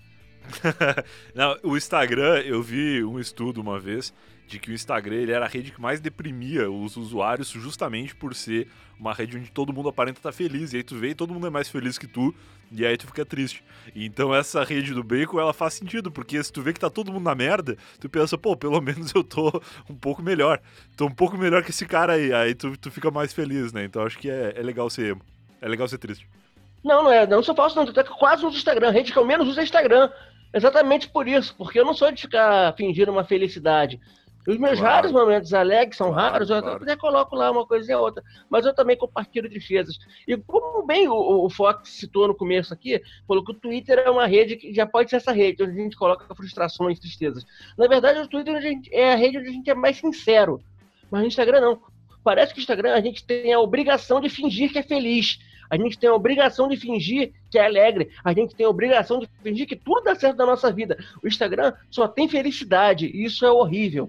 [1.33, 4.13] Não, o Instagram, eu vi um estudo uma vez
[4.47, 8.35] de que o Instagram ele era a rede que mais deprimia os usuários justamente por
[8.35, 8.67] ser
[8.99, 10.73] uma rede onde todo mundo aparenta estar feliz.
[10.73, 12.33] E aí tu vê e todo mundo é mais feliz que tu,
[12.71, 13.63] e aí tu fica triste.
[13.95, 17.11] Então essa rede do bacon, ela faz sentido, porque se tu vê que tá todo
[17.11, 20.61] mundo na merda, tu pensa, pô, pelo menos eu tô um pouco melhor.
[20.95, 22.33] Tô um pouco melhor que esse cara aí.
[22.33, 23.85] Aí tu, tu fica mais feliz, né?
[23.85, 25.21] Então acho que é, é legal ser emo.
[25.61, 26.27] É legal ser triste.
[26.83, 27.85] Não, não é, não sou falso, não.
[27.85, 28.89] Que eu quase uso Instagram.
[28.89, 30.09] A rede que eu menos uso é Instagram.
[30.53, 33.99] Exatamente por isso, porque eu não sou de ficar fingindo uma felicidade.
[34.45, 34.95] Os meus Claro.
[34.95, 36.83] raros momentos alegres são raros, eu claro.
[36.83, 38.21] até coloco lá uma coisa e outra.
[38.49, 39.97] Mas eu também compartilho tristezas.
[40.27, 44.09] E como bem o, o Fox citou no começo aqui, falou que o Twitter é
[44.11, 47.45] uma rede que já pode ser essa rede, onde a gente coloca frustrações, tristezas.
[47.77, 50.61] Na verdade, o Twitter gente- é a rede onde a gente é mais sincero.
[51.09, 51.81] Mas no Instagram não.
[52.21, 55.39] Parece que o Instagram a gente tem a obrigação de fingir que é feliz.
[55.73, 58.11] A gente tem a obrigação de fingir que é alegre.
[58.23, 60.95] A gente tem a obrigação de fingir que tudo dá certo na nossa vida.
[61.23, 63.07] O Instagram só tem felicidade.
[63.07, 64.07] E isso é horrível.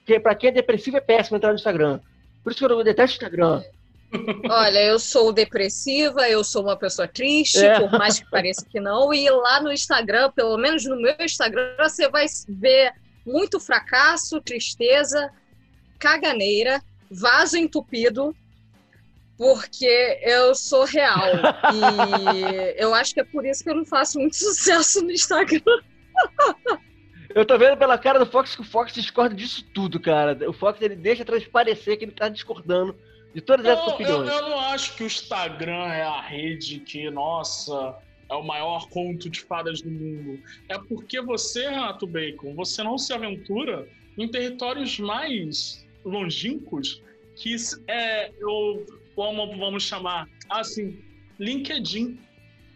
[0.00, 1.98] Porque pra quem é depressivo é péssimo entrar no Instagram.
[2.44, 3.62] Por isso que eu detesto o Instagram.
[4.50, 7.80] Olha, eu sou depressiva, eu sou uma pessoa triste, É.
[7.80, 9.14] por mais que pareça que não.
[9.14, 12.92] E lá no Instagram, pelo menos no meu Instagram, você vai ver
[13.24, 15.30] muito fracasso, tristeza,
[15.98, 18.36] caganeira, vaso entupido,
[19.38, 21.26] porque eu sou real.
[21.72, 25.62] E eu acho que é por isso que eu não faço muito sucesso no Instagram.
[27.32, 30.36] Eu tô vendo pela cara do Fox que o Fox discorda disso tudo, cara.
[30.50, 32.96] O Fox ele deixa transparecer que ele tá discordando
[33.32, 34.28] de todas essas Eu, eu, opiniões.
[34.28, 37.96] eu não acho que o Instagram é a rede que, nossa,
[38.28, 40.42] é o maior conto de fadas do mundo.
[40.68, 47.02] É porque você, Renato Bacon, você não se aventura em territórios mais longínquos
[47.36, 47.54] que
[47.86, 48.84] é, eu,
[49.18, 50.96] como vamos chamar, assim,
[51.40, 52.20] LinkedIn.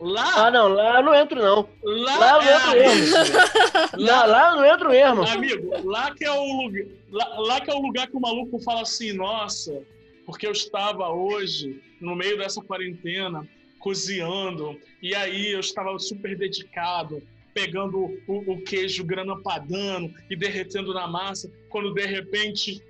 [0.01, 1.69] Lá, Ah, não, lá eu não entro, não.
[1.85, 3.17] lá, Lá eu é entro mesmo.
[4.05, 5.23] Lá, lá eu não entro mesmo.
[5.23, 8.59] Amigo, lá que é o lugar, lá, lá que é o lugar que o maluco
[8.59, 9.81] fala assim, nossa,
[10.27, 17.23] porque eu estava hoje no meio dessa quarentena cozinhando e aí eu estava super dedicado,
[17.55, 22.83] pegando o, o queijo grana padano e derretendo na massa, quando de repente,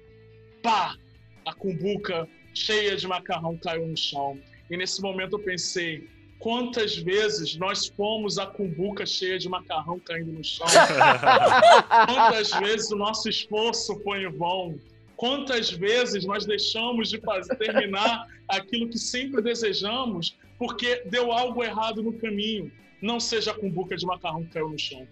[0.62, 0.97] pá,
[1.45, 4.38] a cumbuca cheia de macarrão caiu no chão.
[4.71, 10.33] E nesse momento eu pensei, quantas vezes nós fomos a cumbuca cheia de macarrão caindo
[10.33, 10.67] no chão?
[12.07, 14.79] Quantas vezes o nosso esforço foi em vão?
[15.17, 22.03] Quantas vezes nós deixamos de fazer, terminar aquilo que sempre desejamos porque deu algo errado
[22.03, 22.73] no caminho?
[23.01, 25.07] Não seja a cumbuca de macarrão que caiu no chão.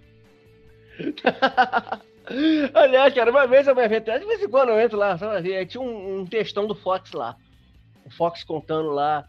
[2.75, 5.57] Aliás, cara, uma vez eu me aventurei, de vez em quando eu entro lá, ver,
[5.57, 7.37] aí tinha um, um textão do Fox lá.
[8.05, 9.25] O Fox contando lá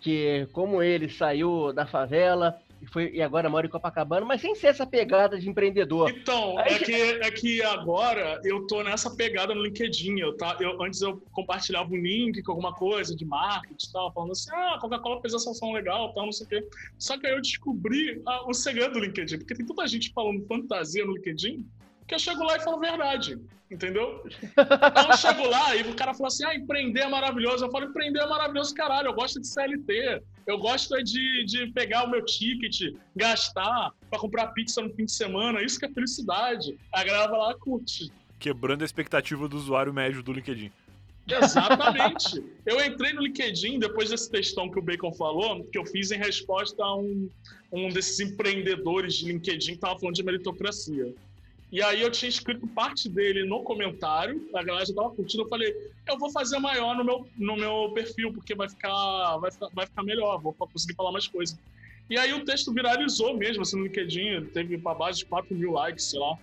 [0.00, 4.54] que como ele saiu da favela e, foi, e agora mora em Copacabana, mas sem
[4.54, 6.10] ser essa pegada de empreendedor.
[6.10, 10.18] Então, Aí é que- é que agora eu tô nessa pegada no LinkedIn.
[10.18, 14.12] Eu, tá, eu, antes eu compartilhava um link com alguma coisa de marketing e tal,
[14.12, 16.68] falando assim, ah, Coca-Cola fez essa ação legal, tal, não sei o quê.
[16.98, 20.46] Só que aí eu descobri ah, o segredo do LinkedIn, porque tem tanta gente falando
[20.46, 21.64] fantasia no LinkedIn
[22.06, 23.38] que eu chego lá e falo verdade,
[23.70, 24.24] entendeu?
[24.56, 27.64] Então eu chego lá e o cara fala assim, ah, empreender é maravilhoso.
[27.64, 31.66] Eu falo, empreender é maravilhoso, caralho, eu gosto de CLT, eu gosto é de, de
[31.72, 35.90] pegar o meu ticket, gastar pra comprar pizza no fim de semana, isso que é
[35.90, 36.78] felicidade.
[36.92, 38.12] A galera vai lá, curte.
[38.38, 40.70] Quebrando a expectativa do usuário médio do LinkedIn.
[41.26, 42.44] Exatamente.
[42.66, 46.18] eu entrei no LinkedIn depois desse textão que o Bacon falou, que eu fiz em
[46.18, 47.30] resposta a um,
[47.72, 51.14] um desses empreendedores de LinkedIn que tava falando de meritocracia.
[51.74, 55.48] E aí eu tinha escrito parte dele no comentário, a galera já tava curtindo, eu
[55.48, 55.74] falei,
[56.06, 59.84] eu vou fazer maior no meu, no meu perfil, porque vai ficar, vai, ficar- vai
[59.84, 61.58] ficar melhor, vou conseguir falar mais coisa.
[62.08, 65.72] E aí o texto viralizou mesmo, assim, no LinkedIn, teve pra base de 4 mil
[65.72, 66.38] likes, sei lá.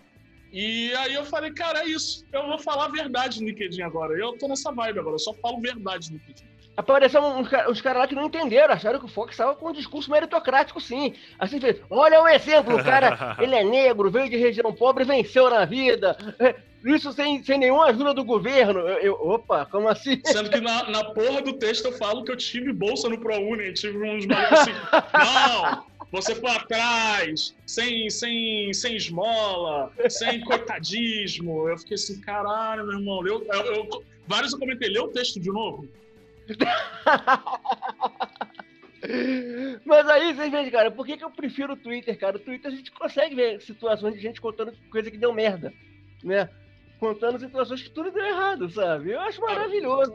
[0.52, 2.26] E aí eu falei, cara, é isso.
[2.34, 4.14] Eu vou falar a verdade no LinkedIn agora.
[4.20, 6.44] Eu tô nessa vibe agora, eu só falo verdade no LinkedIn.
[6.76, 9.74] Apareceu uns, uns caras lá que não entenderam, acharam que o Fox estava com um
[9.74, 11.14] discurso meritocrático, sim.
[11.38, 15.50] Assim, fez, olha o exemplo, o cara, ele é negro, veio de região pobre, venceu
[15.50, 16.18] na vida.
[16.40, 16.56] É,
[16.86, 18.80] Isso sem, sem nenhuma ajuda do governo.
[18.80, 20.20] Eu, eu- opa, como assim?
[20.26, 23.74] Sendo que na, na porra do texto eu falo que eu tive bolsa no ProUni,
[23.74, 24.72] tive uns assim.
[25.14, 25.92] Não!
[26.12, 31.70] Você foi atrás, sem, sem, sem esmola, sem coitadismo.
[31.70, 33.26] Eu fiquei assim, caralho, meu irmão.
[33.28, 35.88] Eu, eu- eu- vários eu comentei, lê o texto de novo.
[39.86, 42.38] Mas aí, vocês veem, cara, por que, que eu prefiro o Twitter, cara?
[42.38, 45.74] O Twitter a gente consegue ver situações de gente contando coisa que deu merda,
[46.24, 46.50] né?
[47.00, 49.12] Contando situações que tudo deu errado, sabe?
[49.12, 50.14] Eu acho maravilhoso.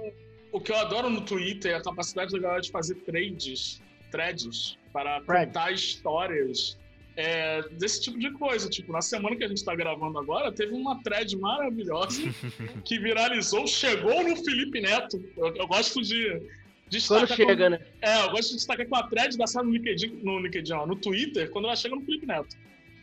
[0.52, 4.78] O que eu adoro no Twitter é a capacidade da galera de fazer trades, threads,
[4.92, 6.78] para contar histórias
[7.16, 8.68] é, desse tipo de coisa.
[8.68, 12.22] Tipo, na semana que a gente tá gravando agora, teve uma thread maravilhosa
[12.84, 15.22] que viralizou, chegou no Felipe Neto.
[15.36, 16.40] Eu, eu gosto de.
[16.88, 17.80] de Quando destacar chega, né?
[18.02, 20.86] é, eu gosto de destacar com a thread da sala no LinkedIn, no, LinkedIn ó,
[20.86, 22.54] no Twitter, quando ela chega no Felipe Neto.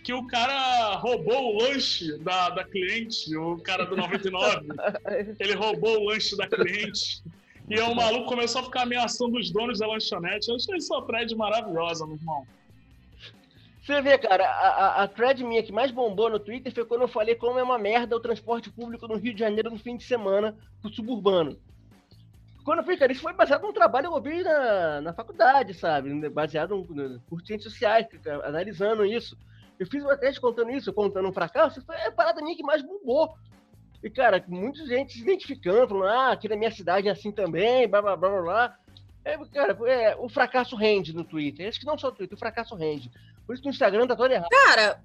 [0.03, 4.67] Que o cara roubou o lanche da, da cliente, o cara do 99.
[5.39, 7.23] ele roubou o lanche da cliente.
[7.69, 10.49] E o maluco começou a ficar ameaçando os donos da lanchonete.
[10.49, 12.45] Eu achei essa thread maravilhosa, meu irmão.
[13.83, 17.01] Você vê, cara, a, a, a thread minha que mais bombou no Twitter foi quando
[17.01, 19.97] eu falei como é uma merda o transporte público no Rio de Janeiro no fim
[19.97, 21.59] de semana pro suburbano.
[22.63, 25.73] Quando eu fiz, cara, isso foi baseado num trabalho que eu vi na, na faculdade,
[25.73, 26.29] sabe?
[26.29, 28.07] Baseado no, curso de ciências sociais,
[28.45, 29.37] analisando isso.
[29.77, 32.81] Eu fiz uma teste contando isso, contando um fracasso, foi a parada minha que mais
[32.81, 33.35] bombou.
[34.01, 37.85] E, cara, muita gente se identificando, falando, ah, aqui na minha cidade é assim também,
[37.85, 38.77] blá blá blá blá.
[39.25, 41.67] É, cara, é, o fracasso rende no Twitter.
[41.67, 43.11] Acho que não só no Twitter, o fracasso rende.
[43.45, 44.49] Por isso que o Instagram tá todo errado.
[44.49, 45.01] Cara,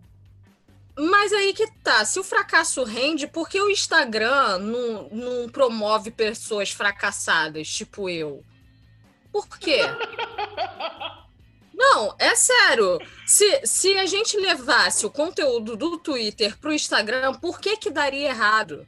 [0.96, 2.04] mas aí que tá.
[2.04, 8.44] Se o fracasso rende, por que o Instagram não, não promove pessoas fracassadas, tipo eu?
[9.32, 9.80] Por quê?
[11.80, 12.98] Não, é sério.
[13.24, 18.30] Se, se a gente levasse o conteúdo do Twitter pro Instagram, por que que daria
[18.30, 18.84] errado?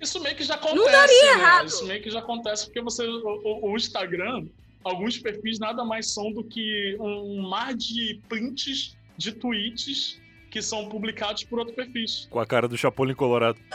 [0.00, 0.76] Isso meio que já acontece.
[0.76, 1.30] Não daria né?
[1.42, 1.66] errado.
[1.66, 3.04] Isso meio que já acontece porque você.
[3.04, 4.46] O, o- o Instagram,
[4.86, 10.20] alguns perfis nada mais são do que um mar de prints de tweets
[10.50, 12.28] que são publicados por outros perfis.
[12.30, 13.58] Com a cara do Chapolin Colorado.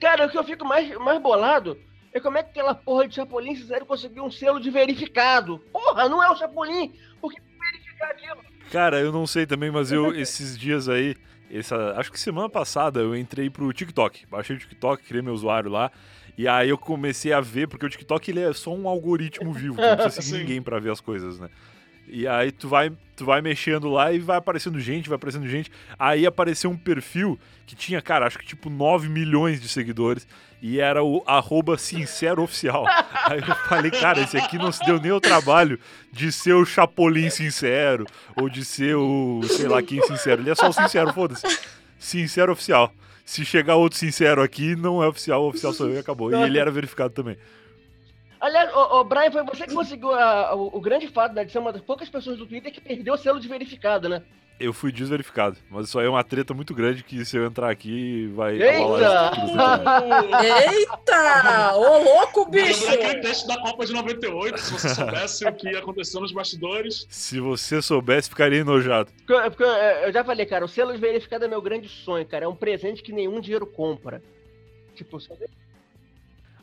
[0.00, 1.78] Cara, o que eu fico mais, mais bolado
[2.12, 5.60] é como é que aquela porra de Chapolin Sincero conseguiu um selo de verificado.
[5.72, 6.92] Porra, não é o Chapolin.
[7.20, 8.42] Por que verificar aquilo?
[8.72, 11.14] Cara, eu não sei também, mas eu, esses dias aí,
[11.48, 14.26] essa, acho que semana passada, eu entrei pro TikTok.
[14.26, 15.92] Baixei o TikTok, criei meu usuário lá.
[16.36, 19.80] E aí eu comecei a ver, porque o TikTok ele é só um algoritmo vivo,
[19.80, 21.48] não precisa seguir ninguém pra ver as coisas, né?
[22.08, 25.70] E aí tu vai, tu vai mexendo lá e vai aparecendo gente, vai aparecendo gente.
[25.98, 30.26] Aí apareceu um perfil que tinha, cara, acho que tipo 9 milhões de seguidores.
[30.60, 32.84] E era o arroba sincero oficial.
[33.24, 35.78] Aí eu falei, cara, esse aqui não se deu nem o trabalho
[36.12, 40.42] de ser o Chapolin sincero, ou de ser o, sei lá quem sincero.
[40.42, 41.46] Ele é só o sincero, foda-se.
[41.98, 42.92] Sincero oficial.
[43.24, 46.30] Se chegar outro sincero aqui, não é oficial, o oficial sou eu e acabou.
[46.30, 47.36] E ele era verificado também.
[48.40, 51.52] Aliás, ô, ô, Brian, foi você que conseguiu a- o, o grande fato né, de
[51.52, 54.22] ser uma das poucas pessoas do Twitter que perdeu o selo de verificado, né?
[54.60, 57.68] Eu fui desverificado, mas isso aí é uma treta muito grande que se eu entrar
[57.68, 58.82] aqui vai internet.
[60.78, 61.74] Eita!
[61.76, 62.84] Ô, louco, bicho!
[62.84, 67.06] Lembrando aquele texto da Copa de 98, se você soubesse o que aconteceu nos bastidores.
[67.10, 69.10] Se você soubesse, ficaria enojado.
[69.26, 72.44] Porque- porque, eu já falei, cara, o selo verificado é meu grande sonho, cara.
[72.44, 74.22] É um presente que nenhum dinheiro compra.
[74.94, 75.34] Tipo, só-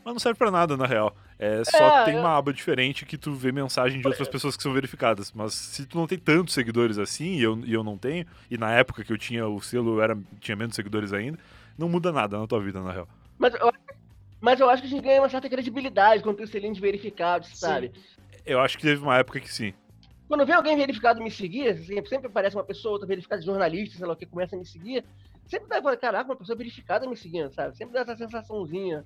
[0.06, 1.13] Mas não serve pra nada, na real.
[1.39, 4.62] É, só É, tem uma aba diferente que tu vê mensagem de outras pessoas que
[4.62, 5.32] são verificadas.
[5.32, 8.58] Mas se tu não tem tantos seguidores assim, e eu, e eu não tenho, e
[8.58, 11.39] na época que eu tinha o selo eu era, tinha menos seguidores ainda,
[11.78, 13.08] não muda nada na tua vida, na real.
[13.38, 13.71] Mas eu,
[14.41, 16.82] mas eu acho que a gente ganha uma certa credibilidade quando tem o selinho de
[16.82, 17.93] verificado, sabe?
[18.45, 19.73] Eu acho que teve uma época que sim.
[20.28, 23.97] Quando vem alguém verificado me seguir, assim, sempre aparece uma pessoa, outra verificada de jornalista,
[23.97, 25.06] sei lá o que, começa a me seguir,
[25.47, 27.78] sempre dá caraca, uma pessoa verificada me seguindo, sabe?
[27.78, 29.06] Sempre dá essa sensaçãozinha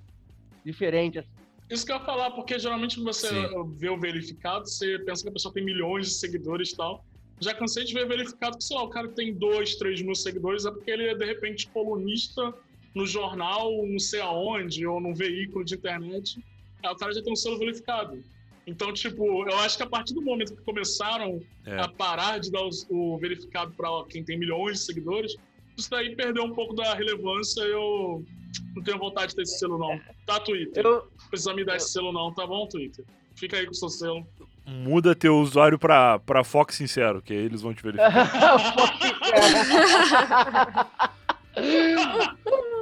[0.66, 1.20] diferente.
[1.20, 1.30] assim.
[1.70, 3.74] Isso que eu ia falar, porque geralmente você Sim.
[3.78, 7.04] vê o verificado, você pensa que a pessoa tem milhões de seguidores e tal.
[7.40, 10.66] Já cansei de ver verificado que, sei lá, o cara tem dois, três mil seguidores,
[10.66, 12.54] é porque ele é, de repente, colunista
[12.94, 16.40] no jornal, não sei aonde, ou num veículo de internet.
[16.84, 18.24] Aí o cara já tem um selo verificado.
[18.68, 21.82] Então, tipo, eu acho que a partir do momento que começaram É.
[21.82, 25.36] a parar de dar os- o verificado para quem tem milhões de seguidores,
[25.76, 27.62] isso daí perdeu um pouco da relevância.
[27.62, 28.24] Eu
[28.76, 30.00] não tenho vontade de ter esse selo, não.
[30.26, 30.86] Tá, Twitter?
[30.86, 33.06] Eu, precisa me dar esse selo não, tá bom, Twitter?
[33.36, 34.26] Fica aí com o seu selo.
[34.66, 38.32] Muda teu usuário pra, pra Fox Sincero, que aí eles vão te verificar.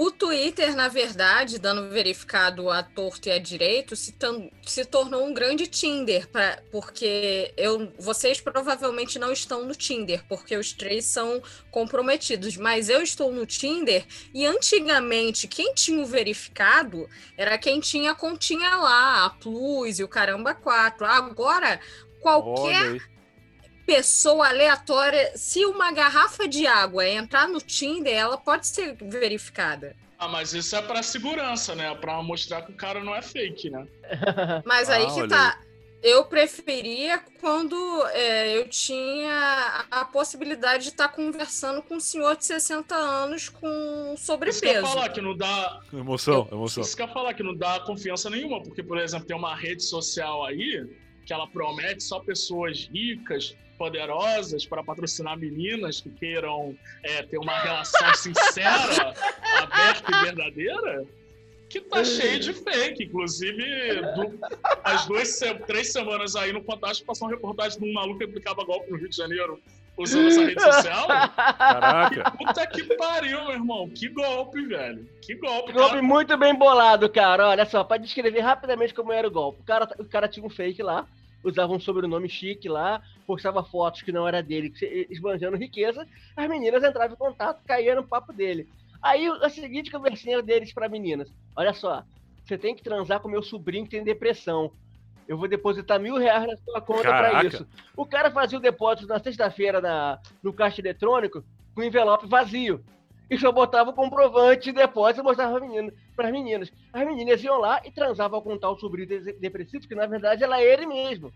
[0.00, 4.14] O Twitter, na verdade, dando verificado a torto e a direito, se,
[4.64, 10.56] se tornou um grande Tinder, pra, porque eu, vocês provavelmente não estão no Tinder, porque
[10.56, 17.08] os três são comprometidos, mas eu estou no Tinder e antigamente quem tinha o verificado
[17.36, 21.04] era quem tinha a continha lá, a Plus e o Caramba 4.
[21.06, 21.80] Agora,
[22.20, 23.17] qualquer.
[23.88, 29.96] Pessoa aleatória, se uma garrafa de água entrar no Tinder, ela pode ser verificada.
[30.18, 31.94] Ah, mas isso é pra segurança, né?
[31.94, 33.86] Pra mostrar que o cara não é fake, né?
[34.66, 35.58] Mas Ah, aí que olha tá.
[36.02, 37.76] Eu preferia quando
[38.08, 43.66] é, eu tinha a possibilidade de estar conversando com um senhor de 60 anos com
[43.66, 44.86] Isso que eu ia sobrepeso.
[44.86, 45.80] falar, que não dá.
[45.92, 46.82] Emoção, emoção.
[46.82, 49.82] Isso que ia falar, que não dá confiança nenhuma, porque, por exemplo, tem uma rede
[49.82, 50.86] social aí
[51.24, 57.56] que ela promete só pessoas ricas, poderosas, para patrocinar meninas que queiram é, ter uma
[57.58, 59.14] relação sincera,
[59.62, 61.04] aberta e verdadeira.
[61.70, 63.04] Que tá cheio de fake.
[63.04, 63.62] Inclusive,
[64.14, 64.38] do-
[64.82, 68.64] as duas, três semanas aí no Fantástico passou uma reportagem de um maluco que aplicava
[68.64, 69.60] golpe no Rio de Janeiro
[69.98, 71.06] usando essa rede social.
[71.08, 72.30] Caraca.
[72.30, 73.88] Puta que pariu, meu irmão.
[73.90, 75.06] Que golpe, velho.
[75.20, 75.72] Que golpe.
[75.72, 76.02] golpe cara.
[76.02, 77.48] muito bem bolado, cara.
[77.48, 79.60] Olha só, pra descrever rapidamente como era o golpe.
[79.60, 81.06] O cara, o cara tinha um fake lá,
[81.44, 86.06] usava um sobrenome chique lá, postava fotos que não era dele, que- esbanjando riqueza.
[86.36, 88.68] As meninas entravam em contato, caíam no papo dele.
[89.02, 92.02] Aí a seguinte conversinha deles para meninas: Olha só,
[92.44, 94.72] você tem que transar com meu sobrinho que tem depressão.
[95.28, 97.66] Eu vou depositar mil reais na sua conta para isso.
[97.96, 102.82] O cara fazia o depósito na sexta-feira na- no caixa eletrônico com envelope vazio.
[103.30, 105.60] E só botava o comprovante de depósito e mostrava
[106.16, 106.72] para as meninas.
[106.92, 110.62] As meninas iam lá e transavam com tal sobrinho de- depressivo, que na verdade era
[110.62, 111.32] ele mesmo.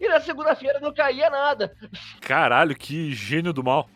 [0.00, 1.76] E na segunda-feira não caía nada.
[2.22, 3.86] Caralho, que gênio do mal.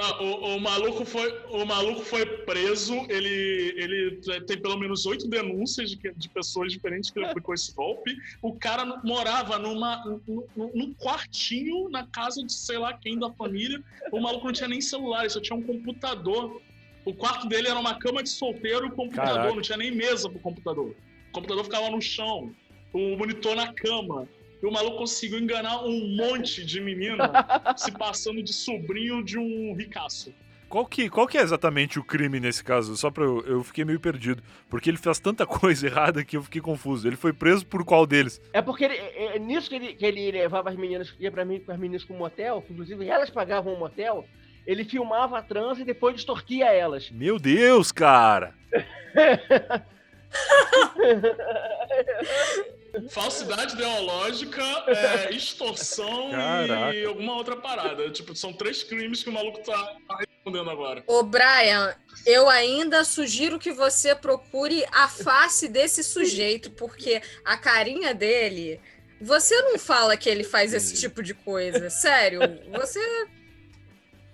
[0.00, 2.94] Ah, o, o maluco foi, o maluco foi preso.
[3.08, 7.74] Ele, ele tem pelo menos oito denúncias de, de pessoas diferentes que ele aplicou esse
[7.74, 8.16] golpe.
[8.40, 13.82] O cara morava numa, num, num quartinho na casa de sei lá quem da família.
[14.12, 16.62] O maluco não tinha nem celular, ele só tinha um computador.
[17.04, 19.54] O quarto dele era uma cama de solteiro e computador, Caraca.
[19.54, 20.94] não tinha nem mesa pro computador.
[21.30, 22.54] O computador ficava no chão,
[22.92, 24.28] o monitor na cama.
[24.62, 27.30] E o maluco conseguiu enganar um monte de menina
[27.76, 30.34] se passando de sobrinho de um ricaço.
[30.68, 32.94] Qual que, qual que é exatamente o crime nesse caso?
[32.94, 34.42] Só pra eu, eu fiquei meio perdido.
[34.68, 37.08] Porque ele fez tanta coisa errada que eu fiquei confuso.
[37.08, 38.38] Ele foi preso por qual deles?
[38.52, 41.44] É porque ele- é, é nisso que ele, que ele levava as meninas, ia pra
[41.44, 44.26] mim com as meninas com um motel, que inclusive elas pagavam um motel,
[44.66, 47.10] ele filmava a trans e depois extorquia elas.
[47.10, 48.52] Meu Deus, cara!
[53.10, 56.94] Falsidade ideológica, é, extorsão Caraca.
[56.94, 58.10] e alguma outra parada.
[58.10, 61.04] Tipo, são três crimes que o maluco tá, respondendo agora.
[61.06, 61.94] Ô, Brian,
[62.26, 68.80] eu ainda sugiro que você procure a face desse sujeito, porque a carinha dele.
[69.20, 71.90] Você não fala que ele faz esse tipo de coisa.
[71.90, 72.40] Sério.
[72.72, 73.00] Você.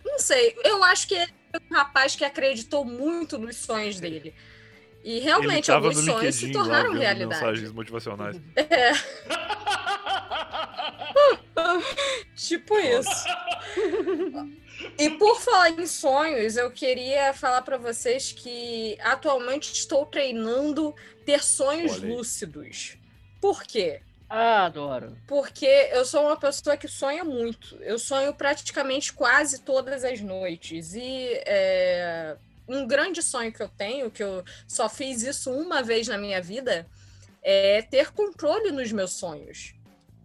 [0.05, 0.55] Não sei.
[0.62, 4.34] Eu acho que ele é um rapaz que acreditou muito nos sonhos dele.
[5.05, 7.28] E realmente alguns sonhos se LinkedIn lá tornaram vendo realidade.
[7.28, 8.40] mensagens motivacionais.
[12.34, 13.26] Tipo isso.
[14.98, 20.94] E por falar em sonhos, eu queria falar pra vocês que atualmente estou treinando
[21.24, 22.96] ter sonhos lúcidos.
[23.40, 24.00] Por quê?
[24.28, 25.16] Ah, adoro.
[25.26, 27.76] Porque eu sou uma pessoa que sonha muito.
[27.82, 30.94] Eu sonho praticamente quase todas as noites.
[30.94, 32.36] E é,
[32.69, 36.41] um grande sonho que eu tenho, que eu só fiz isso uma vez na minha
[36.41, 36.87] vida,
[37.43, 39.75] é ter controle nos meus sonhos.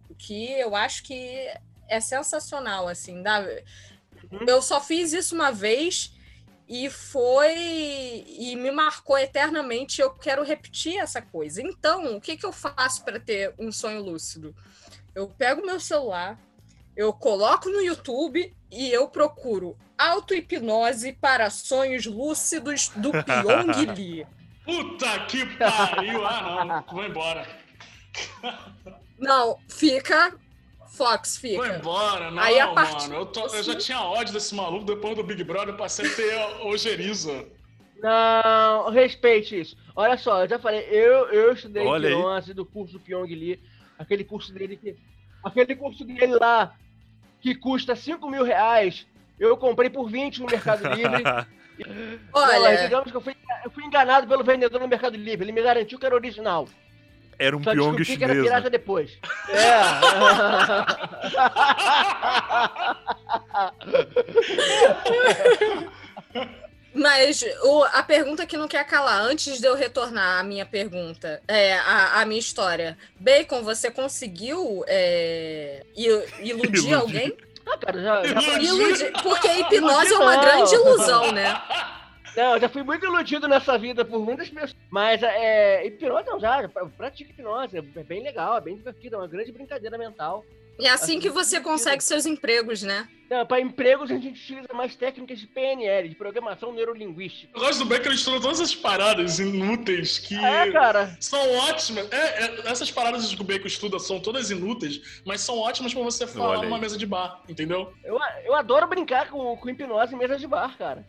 [0.08, 1.52] O que eu acho que
[1.88, 3.22] é sensacional, assim.
[3.22, 3.40] Dá...
[4.30, 4.46] Uhum.
[4.46, 6.12] Eu só fiz isso uma vez
[6.68, 10.00] e foi e me marcou eternamente.
[10.00, 11.60] Eu quero repetir essa coisa.
[11.60, 14.54] Então, o que, que eu faço para ter um sonho lúcido?
[15.14, 16.38] Eu pego meu celular,
[16.96, 24.26] eu coloco no YouTube e eu procuro auto-hipnose para sonhos lúcidos do Pyong Lee.
[24.64, 26.24] Puta que pariu!
[26.26, 26.94] Ah, não.
[26.94, 27.46] Vou embora.
[29.18, 30.34] Não, fica.
[30.92, 31.76] Fox, Vou fica.
[31.76, 32.30] embora.
[32.30, 33.14] Não, Aí, a partir- mano.
[33.22, 34.84] Eu, tô- eu já tinha ódio desse maluco.
[34.84, 37.46] Depois do Big Brother, eu passei a ter ojeriza.
[38.02, 39.76] Não, respeite isso.
[39.94, 42.14] Olha só, eu já falei, eu, eu estudei Olha aí.
[42.14, 43.60] hipnose do curso do Pyong Lee,
[43.98, 44.96] aquele curso dele que.
[45.42, 46.74] Aquele curso dele lá,
[47.40, 49.06] que custa 5 mil reais,
[49.38, 51.22] eu comprei por 20 no Mercado Livre.
[51.86, 53.34] Não, Olha, digamos que eu fui,
[53.64, 55.46] eu fui enganado pelo vendedor no Mercado Livre.
[55.46, 56.68] Ele me garantiu que era original.
[57.38, 58.50] Era um Só Pyong descobri que era chinês.
[58.50, 59.18] pirata depois.
[59.50, 59.80] É.
[66.94, 71.40] mas o- a pergunta que não quer calar, antes de eu retornar à minha pergunta,
[71.46, 72.96] é, a, a minha história.
[73.18, 76.94] Bacon, você conseguiu é, il- iludir Iludir.
[76.94, 77.36] alguém?
[77.66, 79.12] ah, cara, já, já, Iludir.
[79.22, 81.60] Porque a hipnose é uma grande ilusão, né?
[82.36, 84.74] não, eu já fui muito iludido nessa vida por muitas pessoas.
[84.90, 87.76] Mas é, hipnose não, já, já pratica hipnose.
[87.78, 90.44] É bem legal, é bem divertido, é uma grande brincadeira mental.
[90.80, 93.08] E é assim que você consegue seus empregos, né?
[93.28, 97.52] Não, para empregos a gente utiliza mais técnicas de PNL, de programação neurolinguística.
[97.54, 101.16] Eu gosto do Beck, ele estuda todas essas paradas inúteis que É, cara.
[101.20, 102.10] são ótimas.
[102.10, 106.02] É, é, essas paradas que o Bacon estuda são todas inúteis, mas são ótimas pra
[106.02, 107.92] você falar numa mesa de bar, entendeu?
[108.02, 111.06] Eu, eu adoro brincar com, com hipnose em mesas de bar, cara.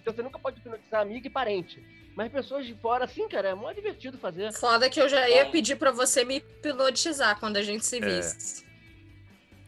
[0.00, 1.82] Então você nunca pode hipnotizar amigo e parente.
[2.14, 4.52] Mas pessoas de fora, assim, cara, é mó divertido fazer.
[4.52, 8.00] Foda que eu já ia pedir pra você me hipnotizar quando a gente se É.
[8.00, 8.64] visse.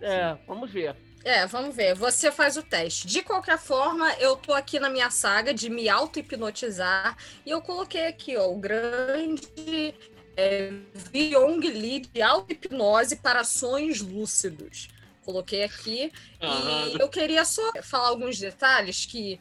[0.01, 0.95] É, vamos ver.
[1.25, 1.95] É, vamos ver.
[1.95, 3.07] Você faz o teste.
[3.07, 8.07] De qualquer forma, eu tô aqui na minha saga de me auto-hipnotizar e eu coloquei
[8.07, 9.95] aqui, ó, o grande
[10.37, 14.89] é, Vyong Lee de auto-hipnose para sonhos lúcidos.
[15.25, 16.87] Coloquei aqui Aham.
[16.89, 19.39] e eu queria só falar alguns detalhes que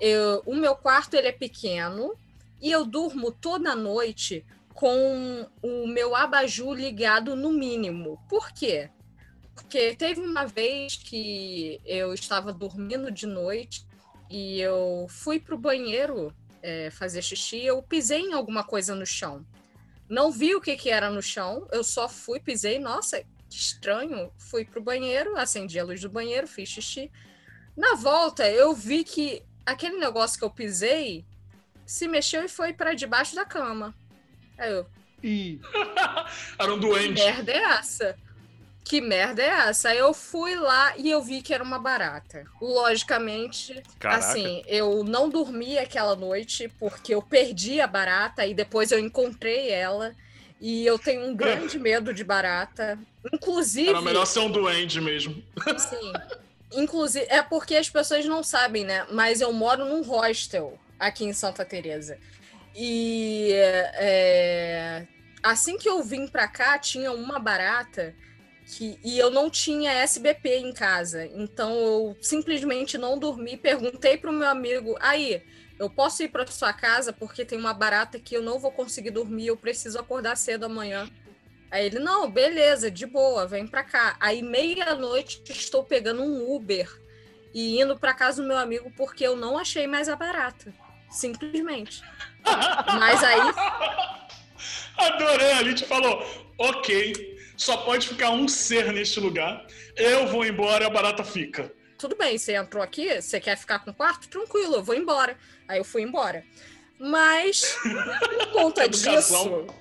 [0.00, 2.14] eu- o meu quarto ele é pequeno
[2.60, 4.44] e eu durmo toda noite
[4.74, 8.18] com o meu abajur ligado no mínimo.
[8.28, 8.90] Por quê?
[9.62, 13.86] Porque teve uma vez que eu estava dormindo de noite
[14.28, 19.44] e eu fui pro banheiro é, fazer xixi, eu pisei em alguma coisa no chão.
[20.08, 24.32] Não vi o que, que era no chão, eu só fui, pisei, nossa, que estranho.
[24.38, 27.10] Fui pro banheiro, acendi a luz do banheiro, fiz xixi.
[27.76, 31.24] Na volta, eu vi que aquele negócio que eu pisei
[31.86, 33.94] se mexeu e foi para debaixo da cama.
[34.58, 34.86] Aí eu,
[35.22, 35.60] E
[36.58, 37.22] Era um que doente.
[37.22, 38.16] merda é essa?
[38.84, 39.94] Que merda é essa?
[39.94, 42.44] Eu fui lá e eu vi que era uma barata.
[42.60, 44.24] Logicamente, Caraca.
[44.24, 49.70] assim, eu não dormi aquela noite porque eu perdi a barata e depois eu encontrei
[49.70, 50.14] ela.
[50.60, 52.98] E eu tenho um grande medo de barata.
[53.32, 53.90] Inclusive.
[53.90, 55.42] Era melhor ser um duende mesmo.
[55.78, 56.12] Sim.
[56.72, 59.06] Inclusive, é porque as pessoas não sabem, né?
[59.10, 62.18] Mas eu moro num hostel aqui em Santa Teresa.
[62.74, 65.06] E é,
[65.42, 68.14] assim que eu vim pra cá, tinha uma barata
[68.70, 71.26] que, e eu não tinha SBP em casa.
[71.26, 73.56] Então eu simplesmente não dormi.
[73.56, 75.42] Perguntei pro meu amigo, aí,
[75.78, 79.10] eu posso ir pra sua casa porque tem uma barata que eu não vou conseguir
[79.10, 81.08] dormir, eu preciso acordar cedo amanhã.
[81.70, 84.16] Aí ele, não, beleza, de boa, vem pra cá.
[84.20, 86.90] Aí, meia-noite, estou pegando um Uber
[87.54, 90.72] e indo pra casa do meu amigo porque eu não achei mais a barata.
[91.10, 92.02] Simplesmente.
[92.98, 93.40] Mas aí,
[94.96, 96.22] Adorei, a gente falou,
[96.58, 99.66] ok, só pode ficar um ser neste lugar.
[99.94, 101.70] Eu vou embora e a barata fica.
[101.98, 104.28] tudo bem, você entrou aqui, você quer ficar com o quarto?
[104.28, 105.36] Tranquilo, eu vou embora.
[105.68, 106.42] Aí eu fui embora.
[106.98, 109.66] Mas, por conta Educação.
[109.66, 109.80] disso.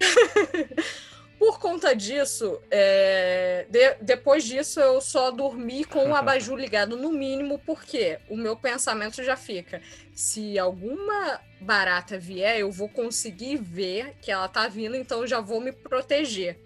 [1.38, 7.12] Por conta disso, é, de- depois disso eu só dormi com o abajur ligado no
[7.12, 9.82] mínimo, porque o meu pensamento já fica:
[10.14, 15.38] se alguma barata vier, eu vou conseguir ver que ela tá vindo, então eu já
[15.40, 16.58] vou me proteger.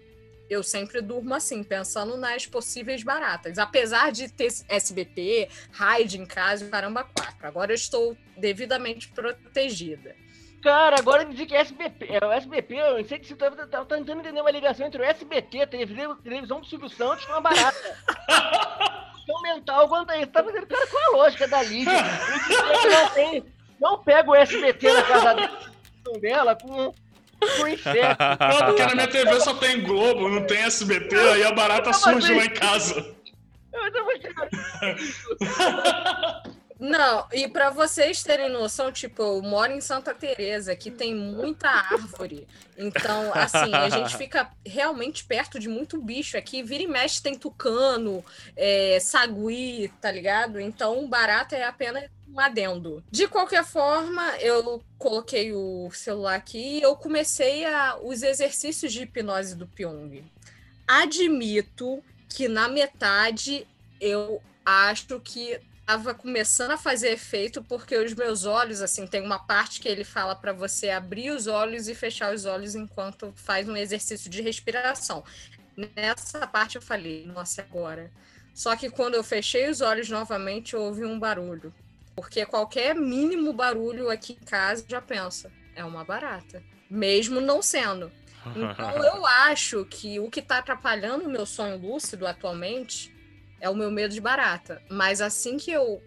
[0.51, 3.57] Eu sempre durmo assim, pensando nas possíveis baratas.
[3.57, 7.47] Apesar de ter SBT, raid em casa, e caramba, quatro.
[7.47, 10.13] Agora eu estou devidamente protegida.
[10.61, 13.65] Cara, agora dizer que é SBP, é o SBP, eu não sei se você tá,
[13.65, 17.41] tá tentando entender uma ligação entre o SBT, televisão, televisão do Silvio Santos, com uma
[17.41, 17.97] barata.
[19.15, 20.27] Questão mental quanto a isso.
[20.27, 21.93] Tá fazendo, cara, qual a lógica da Lídia?
[22.91, 23.45] Não tem,
[23.79, 25.35] não pega o SBT na casa
[26.19, 26.93] dela com,
[27.47, 28.17] pro inseto.
[28.57, 32.33] Pô, porque na minha TV só tem Globo, não tem SBT, aí a barata surge
[32.33, 33.15] lá em casa.
[33.73, 34.11] Eu tava,
[36.81, 41.69] Não, e pra vocês terem noção, tipo, eu moro em Santa Teresa, que tem muita
[41.69, 42.47] árvore.
[42.75, 46.63] Então, assim, a gente fica realmente perto de muito bicho aqui.
[46.63, 48.25] Vira e mexe tem tucano,
[48.57, 50.59] é, sagui, tá ligado?
[50.59, 53.03] Então, barata é apenas um adendo.
[53.11, 59.03] De qualquer forma, eu coloquei o celular aqui e eu comecei a, os exercícios de
[59.03, 60.23] hipnose do Pyong.
[60.87, 63.67] Admito que na metade
[63.99, 69.39] eu acho que estava começando a fazer efeito porque os meus olhos, assim, tem uma
[69.39, 73.67] parte que ele fala para você abrir os olhos e fechar os olhos enquanto faz
[73.67, 75.23] um exercício de respiração.
[75.95, 78.09] Nessa parte eu falei, nossa, agora.
[78.53, 81.73] Só que quando eu fechei os olhos novamente, houve um barulho.
[82.15, 86.63] Porque qualquer mínimo barulho aqui em casa já pensa, é uma barata.
[86.89, 88.11] Mesmo não sendo.
[88.55, 93.15] Então eu acho que o que está atrapalhando o meu sonho lúcido atualmente
[93.59, 94.81] é o meu medo de barata.
[94.89, 96.01] Mas assim que eu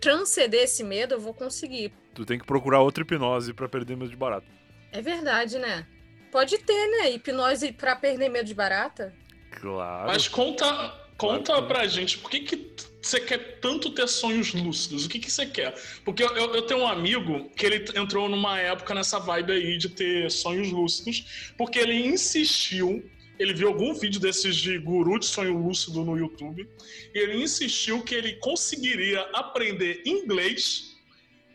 [0.00, 1.92] transcender esse medo, eu vou conseguir.
[2.14, 4.46] Tu tem que procurar outra hipnose pra perder medo de barata.
[4.90, 5.86] É verdade, né?
[6.32, 7.10] Pode ter, né?
[7.10, 9.14] Hipnose pra perder medo de barata?
[9.60, 10.06] Claro.
[10.06, 15.04] Mas conta, conta Claro pra gente, por que, que você quer tanto ter sonhos lúcidos?
[15.04, 15.74] O que, que você quer?
[16.02, 19.90] Porque eu, eu tenho um amigo que ele entrou numa época nessa vibe aí de
[19.90, 23.04] ter sonhos lúcidos, porque ele insistiu.
[23.38, 26.68] Ele viu algum vídeo desses de guru de sonho lúcido no YouTube
[27.14, 30.96] e ele insistiu que ele conseguiria aprender inglês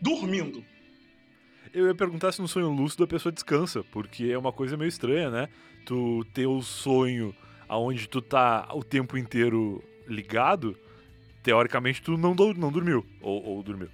[0.01, 0.63] dormindo.
[1.73, 4.89] Eu ia perguntar se no sonho lúcido a pessoa descansa, porque é uma coisa meio
[4.89, 5.49] estranha, né?
[5.85, 7.35] Tu ter o sonho
[7.67, 10.77] aonde tu tá o tempo inteiro ligado,
[11.43, 13.05] teoricamente tu não, não dormiu.
[13.21, 13.89] Ou, ou dormiu.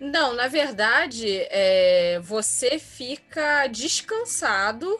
[0.00, 4.98] Não, na verdade, é, você fica descansado,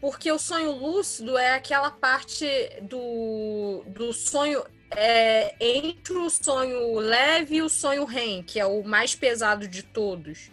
[0.00, 2.46] porque o sonho lúcido é aquela parte
[2.82, 8.82] do, do sonho é, entre o sonho leve e o sonho REM, que é o
[8.82, 10.50] mais pesado de todos.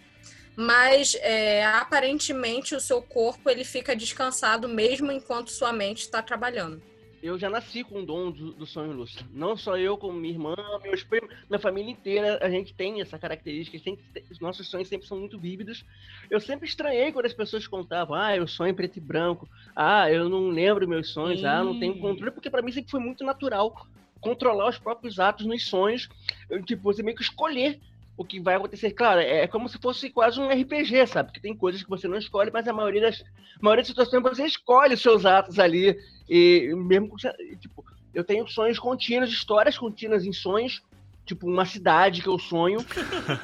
[0.60, 6.82] Mas é, aparentemente o seu corpo ele fica descansado mesmo enquanto sua mente está trabalhando.
[7.22, 9.24] eu já nasci com o dom do, do sonho lúcido.
[9.32, 13.16] Não só eu, como minha irmã, meus primos, minha família inteira, a gente tem essa
[13.16, 13.78] característica.
[13.78, 15.84] Sempre, os nossos sonhos sempre são muito vívidos.
[16.28, 20.10] Eu sempre estranhei quando as pessoas contavam, ah, eu sonho em preto e branco, ah,
[20.10, 23.22] eu não lembro meus sonhos, ah, não tenho controle, porque para mim sempre foi muito
[23.22, 23.86] natural
[24.20, 26.08] controlar os próprios atos nos sonhos.
[26.50, 27.78] Eu, tipo, você meio que escolher
[28.18, 28.90] o que vai acontecer.
[28.90, 31.30] Claro, é como se fosse quase um RPG, sabe?
[31.30, 34.20] Que tem coisas que você não escolhe, mas a maioria das, a maioria das situações
[34.20, 35.96] você escolhe os seus atos ali.
[36.28, 40.82] E mesmo com, tipo, eu tenho sonhos contínuos, histórias contínuas em sonhos,
[41.24, 42.80] tipo, uma cidade que eu sonho.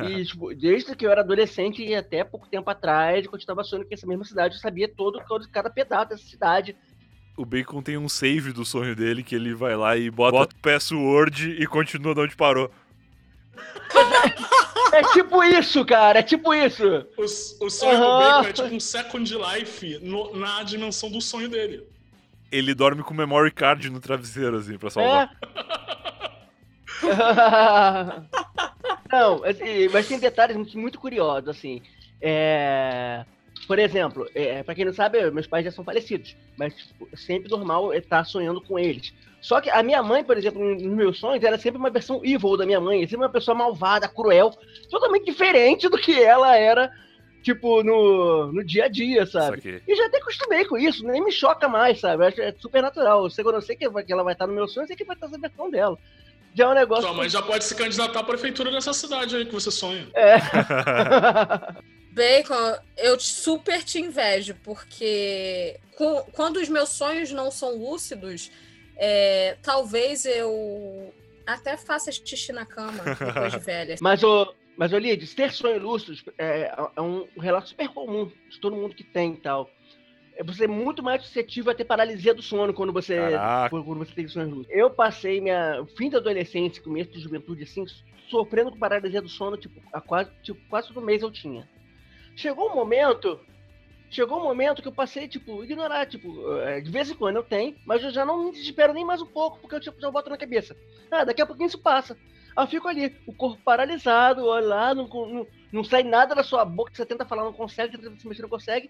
[0.09, 3.63] e, tipo, desde que eu era adolescente e até pouco tempo atrás, quando eu estava
[3.63, 6.75] sonhando que essa mesma cidade, eu sabia todo, todo cada pedaço dessa cidade.
[7.37, 10.57] O Bacon tem um save do sonho dele que ele vai lá e bota, bota
[10.57, 12.73] o password e continua de onde parou.
[14.95, 16.85] É tipo isso, cara, é tipo isso.
[17.17, 18.43] O, o sonho do Aham.
[18.43, 21.83] Bacon é tipo um second life no- na dimensão do sonho dele.
[22.53, 25.31] Ele dorme com memory card no travesseiro, assim, pra salvar.
[27.03, 27.05] É.
[29.13, 31.83] Não, assim, mas tem detalhes muito, muito curiosos, assim.
[32.21, 33.25] É,
[33.67, 37.17] Por exemplo, é, para quem não sabe, meus pais já são falecidos, mas tipo, é
[37.17, 39.13] sempre normal estar sonhando com eles.
[39.45, 42.57] Só que a minha mãe, por exemplo, nos meus sonhos, era sempre uma versão evil
[42.57, 46.91] da minha mãe, sempre uma pessoa malvada, cruel, totalmente diferente do que ela era,
[47.43, 49.83] tipo, no, no dia a dia, sabe?
[49.87, 52.23] E já até acostumei com isso, nem me choca mais, sabe?
[52.23, 53.23] Eu acho que é super natural.
[53.23, 53.29] Eu
[53.61, 55.71] sei, que ela vai estar no meu sonho, eu sei que vai estar essa versão
[55.71, 55.99] dela.
[56.55, 57.05] Já é um negócio.
[57.05, 60.09] Sua mãe já pode se candidatar à prefeitura dessa cidade aí que você sonha.
[60.15, 60.37] É.
[62.13, 65.79] Bacon, eu super te invejo, porque
[66.33, 68.51] quando os meus sonhos não são lúcidos,
[68.97, 71.13] é, talvez eu
[71.47, 73.97] até faça xixi na cama depois de velha.
[74.01, 78.61] mas, o, mas, ô Lides, ter sonhos lúcidos é, é um relato super comum de
[78.61, 79.69] todo mundo que tem e tal.
[80.37, 83.71] É Você é muito mais suscetível a ter paralisia do sono quando você, Caraca.
[83.71, 84.77] quando você tem sonhos lúcidos.
[84.77, 87.85] Eu passei minha fim da adolescência, começo de juventude, assim,
[88.29, 91.69] sofrendo com paralisia do sono, tipo, a quase, tipo, quase todo mês eu tinha.
[92.35, 93.39] Chegou um momento
[94.11, 96.29] chegou um momento que eu passei, tipo, ignorar, tipo,
[96.59, 99.21] eh, de vez em quando eu tenho, mas eu já não me desespero nem mais
[99.21, 100.77] um pouco, porque eu tipo, já boto na cabeça.
[101.11, 102.17] Ah, daqui a pouquinho isso passa.
[102.57, 106.45] Aí eu fico ali, o corpo paralisado, olha lá, não, não, não sai nada da
[106.45, 108.89] sua boca, você tenta falar, não consegue, tenta se mexer, não consegue.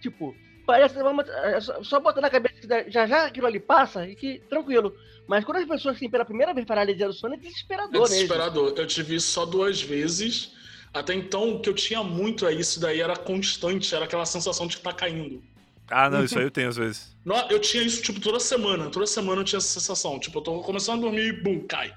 [0.00, 0.34] Tipo,
[0.66, 4.40] parece é só, só botar na cabeça que já já aquilo ali passa e que
[4.48, 4.94] tranquilo.
[5.26, 8.32] Mas quando as pessoas têm pela primeira vez paralisia do sono, é É desesperador mesmo.
[8.32, 8.74] desesperador.
[8.76, 10.52] Eu tive isso só duas vezes.
[10.92, 14.66] Até então, o que eu tinha muito é isso daí, era constante, era aquela sensação
[14.66, 15.42] de que tá caindo.
[15.88, 17.16] Ah, não, isso aí eu tenho às vezes.
[17.24, 18.90] Não, Eu tinha isso, tipo, toda semana.
[18.90, 20.18] Toda semana eu tinha essa sensação.
[20.18, 21.94] Tipo, eu tô começando a dormir e, bum, cai.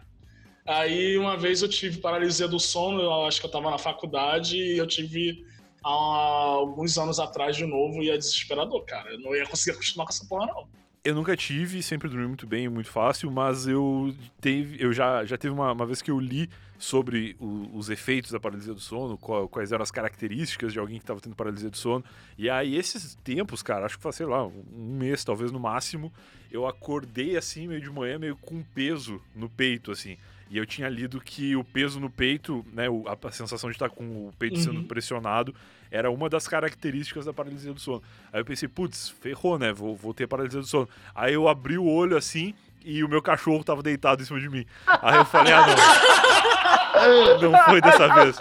[0.65, 4.57] Aí, uma vez eu tive paralisia do sono, eu acho que eu tava na faculdade,
[4.57, 5.45] e eu tive
[5.83, 9.11] há alguns anos atrás de novo, e é desesperador, cara.
[9.11, 10.67] Eu não ia conseguir acostumar com essa porra, não.
[11.05, 15.37] Eu nunca tive, sempre dormi muito bem, muito fácil, mas eu teve, eu já, já
[15.37, 16.49] teve uma, uma vez que eu li
[16.79, 20.97] sobre o- os efeitos da paralisia do sono, qual- quais eram as características de alguém
[20.97, 22.03] que estava tendo paralisia do sono.
[22.39, 26.11] E aí, esses tempos, cara, acho que faz, sei lá, um mês, talvez no máximo,
[26.51, 30.17] eu acordei assim, meio de manhã, meio com peso no peito, assim.
[30.49, 34.27] E eu tinha lido que o peso no peito, né, a, sensação de estar com
[34.27, 34.87] o peito sendo Uhum.
[34.87, 35.53] pressionado,
[35.95, 38.03] era uma das características da paralisia do sono.
[38.33, 39.71] Aí eu pensei, putz, ferrou, né?
[39.71, 40.89] Vou, vou ter paralisia do sono.
[41.13, 44.49] Aí eu abri o olho assim e o meu cachorro tava deitado em cima de
[44.49, 44.65] mim.
[44.85, 45.75] Aí eu falei, ah, não.
[47.51, 48.37] Não foi dessa vez.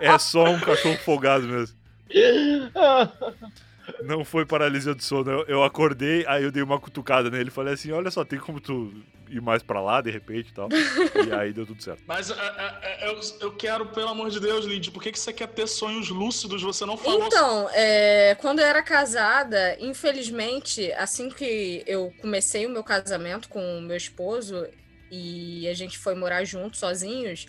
[0.00, 1.76] É só um cachorro folgado mesmo.
[4.02, 5.30] Não foi paralisia do sono.
[5.30, 8.38] Eu, eu acordei, aí eu dei uma cutucada nele e falei assim: olha só, tem
[8.38, 8.92] como tu
[9.30, 10.68] ir mais pra lá de repente e tal.
[11.28, 12.02] E aí deu tudo certo.
[12.06, 15.18] Mas é, é, é, eu, eu quero, pelo amor de Deus, Lid, por que, que
[15.18, 16.62] você quer ter sonhos lúcidos?
[16.62, 17.26] Você não falou.
[17.26, 23.78] Então, é, quando eu era casada, infelizmente, assim que eu comecei o meu casamento com
[23.78, 24.66] o meu esposo
[25.10, 27.46] e a gente foi morar juntos, sozinhos,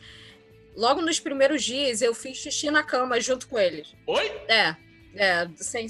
[0.76, 3.94] logo nos primeiros dias eu fiz xixi na cama junto com eles.
[4.08, 4.32] Oi?
[4.48, 4.76] É,
[5.16, 5.88] é, sem,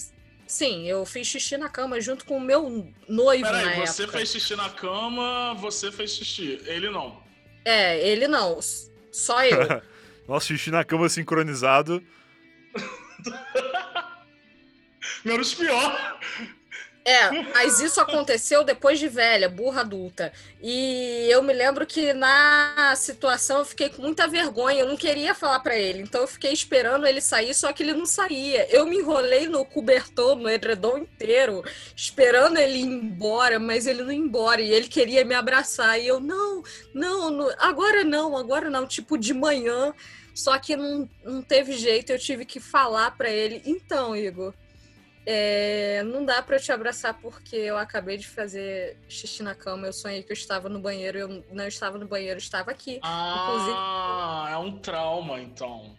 [0.50, 4.18] sim, eu fiz xixi na cama junto com o meu noivo na Peraí, você época.
[4.18, 6.60] fez xixi na cama, você fez xixi.
[6.66, 7.22] Ele não.
[7.64, 8.60] É, ele não,
[9.12, 9.82] só eu.
[10.28, 12.04] Nossa, xixi na cama sincronizado.
[15.24, 16.20] Menos pior.
[17.10, 20.32] É, mas isso aconteceu depois de velha, burra adulta.
[20.62, 25.34] E eu me lembro que na situação eu fiquei com muita vergonha, eu não queria
[25.34, 26.04] falar pra ele.
[26.04, 28.68] Então eu fiquei esperando ele sair, só que ele não saía.
[28.70, 31.64] Eu me enrolei no cobertor, no edredom inteiro,
[31.96, 34.62] esperando ele ir embora, mas ele não ia embora.
[34.62, 36.00] E ele queria me abraçar.
[36.00, 36.62] E eu, não,
[36.94, 38.86] não, não, agora não, agora não.
[38.86, 39.94] Tipo, de manhã.
[40.36, 43.62] Só que não, não teve jeito, eu tive que falar pra ele.
[43.66, 44.54] Então, Igor.
[45.26, 49.88] É, não dá pra eu te abraçar porque eu acabei de fazer xixi na cama.
[49.88, 51.18] Eu sonhei que eu estava no banheiro.
[51.18, 53.00] Eu não estava no banheiro, eu estava aqui.
[53.04, 55.96] Ah, é um trauma, então.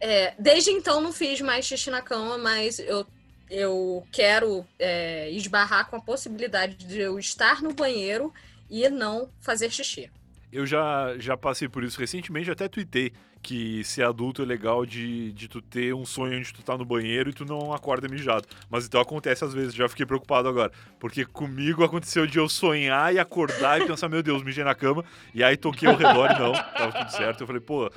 [0.00, 3.06] É, desde então não fiz mais xixi na cama, mas eu,
[3.50, 8.32] eu quero é, esbarrar com a possibilidade de eu estar no banheiro
[8.68, 10.10] e não fazer xixi.
[10.52, 13.12] Eu já, já passei por isso recentemente, até tuitei
[13.42, 16.84] que ser adulto é legal de, de tu ter um sonho onde tu tá no
[16.84, 18.46] banheiro e tu não acorda mijado.
[18.70, 20.70] Mas então acontece às vezes, já fiquei preocupado agora.
[21.00, 25.04] Porque comigo aconteceu de eu sonhar e acordar e pensar, meu Deus, mijei na cama.
[25.34, 27.40] E aí toquei ao redor e não, tava tudo certo.
[27.42, 27.90] Eu falei, pô,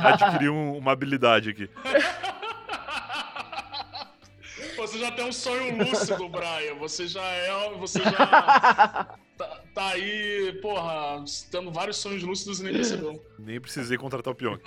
[0.00, 1.70] que adquiri um- uma habilidade aqui.
[4.82, 6.74] Você já tem um sonho lúcido, Brian.
[6.80, 7.70] Você já é.
[7.78, 8.10] Você já
[9.38, 13.24] tá, tá aí, porra, tendo vários sonhos lúcidos e nem percebeu.
[13.38, 14.60] Nem precisei contratar o Pyong.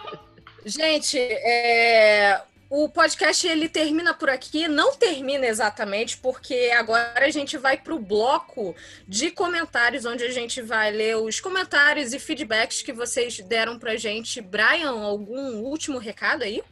[0.64, 2.40] Gente, é,
[2.70, 7.94] o podcast ele termina por aqui, não termina exatamente, porque agora a gente vai para
[7.94, 8.74] o bloco
[9.06, 13.96] de comentários, onde a gente vai ler os comentários e feedbacks que vocês deram pra
[13.96, 14.40] gente.
[14.40, 16.62] Brian, algum último recado aí?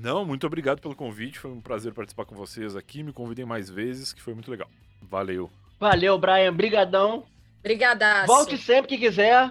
[0.00, 1.38] Não, muito obrigado pelo convite.
[1.38, 3.02] Foi um prazer participar com vocês aqui.
[3.02, 4.68] Me convidem mais vezes, que foi muito legal.
[5.02, 5.50] Valeu.
[5.80, 6.52] Valeu, Brian.
[6.52, 7.24] Brigadão.
[7.62, 8.26] Brigadaço.
[8.26, 9.50] Volte sempre que quiser.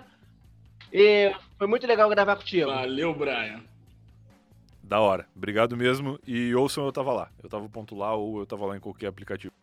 [0.93, 2.67] E foi muito legal gravar contigo.
[2.67, 3.61] Valeu, Brian.
[4.83, 5.27] Da hora.
[5.35, 6.19] Obrigado mesmo.
[6.27, 7.29] E ouçam Eu Tava Lá.
[7.41, 9.53] Eu tava ponto lá ou eu tava lá em qualquer aplicativo.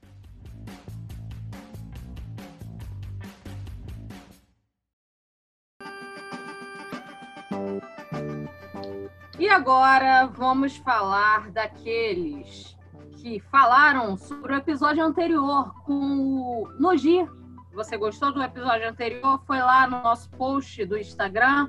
[9.39, 12.77] E agora vamos falar daqueles
[13.21, 17.27] que falaram sobre o episódio anterior com o Noji.
[17.75, 19.41] Você gostou do episódio anterior?
[19.47, 21.69] Foi lá no nosso post do Instagram.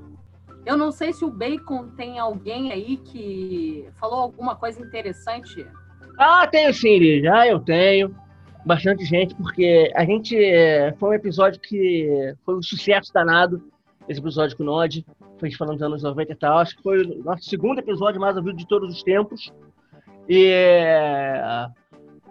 [0.66, 5.66] Eu não sei se o Bacon tem alguém aí que falou alguma coisa interessante.
[6.18, 7.26] Ah, tenho sim, Liz.
[7.26, 8.16] Ah, eu tenho.
[8.66, 10.36] Bastante gente, porque a gente.
[10.38, 13.62] eh, Foi um episódio que foi um sucesso danado.
[14.08, 15.06] Esse episódio com o Nod.
[15.40, 16.58] Foi falando dos anos 90 e tal.
[16.58, 19.52] Acho que foi o nosso segundo episódio mais ouvido de todos os tempos.
[20.28, 20.48] E.
[20.48, 21.68] eh,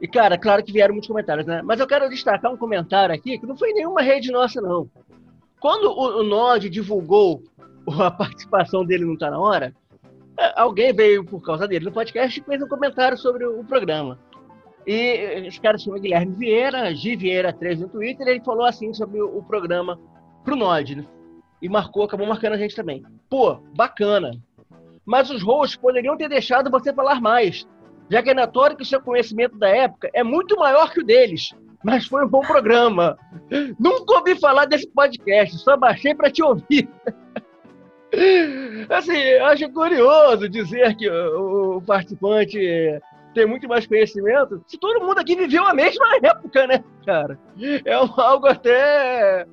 [0.00, 1.62] E, cara, claro que vieram muitos comentários, né?
[1.62, 4.90] Mas eu quero destacar um comentário aqui que não foi nenhuma rede nossa, não.
[5.60, 7.40] Quando o, Nod divulgou
[7.86, 9.72] a participação dele não tá na hora,
[10.36, 14.18] eh, alguém veio por causa dele no podcast e fez um comentário sobre o, programa.
[14.84, 18.92] E esse cara se chama Guilherme Vieira, G Vieira 3 no Twitter, ele falou assim
[18.92, 19.96] sobre o, o programa
[20.42, 21.06] pro Nod, né?
[21.62, 23.04] E marcou, acabou marcando a gente também.
[23.30, 24.32] Pô, bacana.
[25.06, 27.66] mas os hosts poderiam ter deixado você falar mais,
[28.10, 31.04] já que é notório que o seu conhecimento da época é muito maior que o
[31.04, 31.54] deles.
[31.84, 33.16] Mas foi um bom programa.
[33.78, 36.88] Nunca ouvi falar desse podcast, só baixei para te ouvir.
[38.90, 42.58] Assim, acho curioso dizer que o participante
[43.34, 47.38] tem muito mais conhecimento se todo mundo aqui viveu a mesma época, né, cara?
[47.86, 49.46] É algo até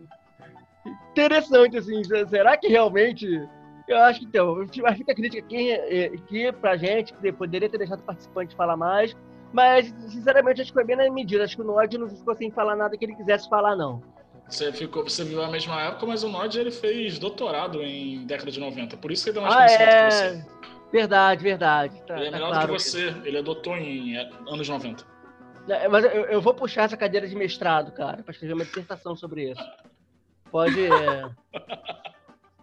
[1.20, 2.02] interessante, assim.
[2.30, 3.28] Será que realmente.
[3.88, 8.02] Eu acho que então, fica a crítica aqui, aqui pra gente, que poderia ter deixado
[8.02, 9.16] o participante falar mais,
[9.52, 11.44] mas, sinceramente, acho que foi bem na medida.
[11.44, 14.02] Acho que o Nod não ficou sem falar nada que ele quisesse falar, não.
[14.48, 18.52] Você, ficou, você viveu a mesma época, mas o Nod ele fez doutorado em década
[18.52, 18.98] de 90.
[18.98, 20.08] Por isso que ele deu mais ah, conhecimento é...
[20.08, 20.60] que você.
[20.92, 22.04] Verdade, verdade.
[22.04, 22.68] Tá, ele é tá melhor claro.
[22.68, 23.16] do que você.
[23.24, 25.04] Ele adotou em é, anos 90.
[25.68, 29.16] É, Mas eu, eu vou puxar essa cadeira de mestrado, cara, para escrever uma dissertação
[29.16, 29.64] sobre isso.
[30.52, 30.86] Pode.
[30.86, 31.30] é,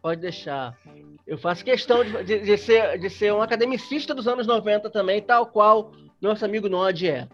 [0.03, 0.77] Pode deixar.
[1.27, 5.21] Eu faço questão de, de- de ser, de ser um academicista dos anos 90 também,
[5.21, 7.29] tal qual nosso amigo Nod é.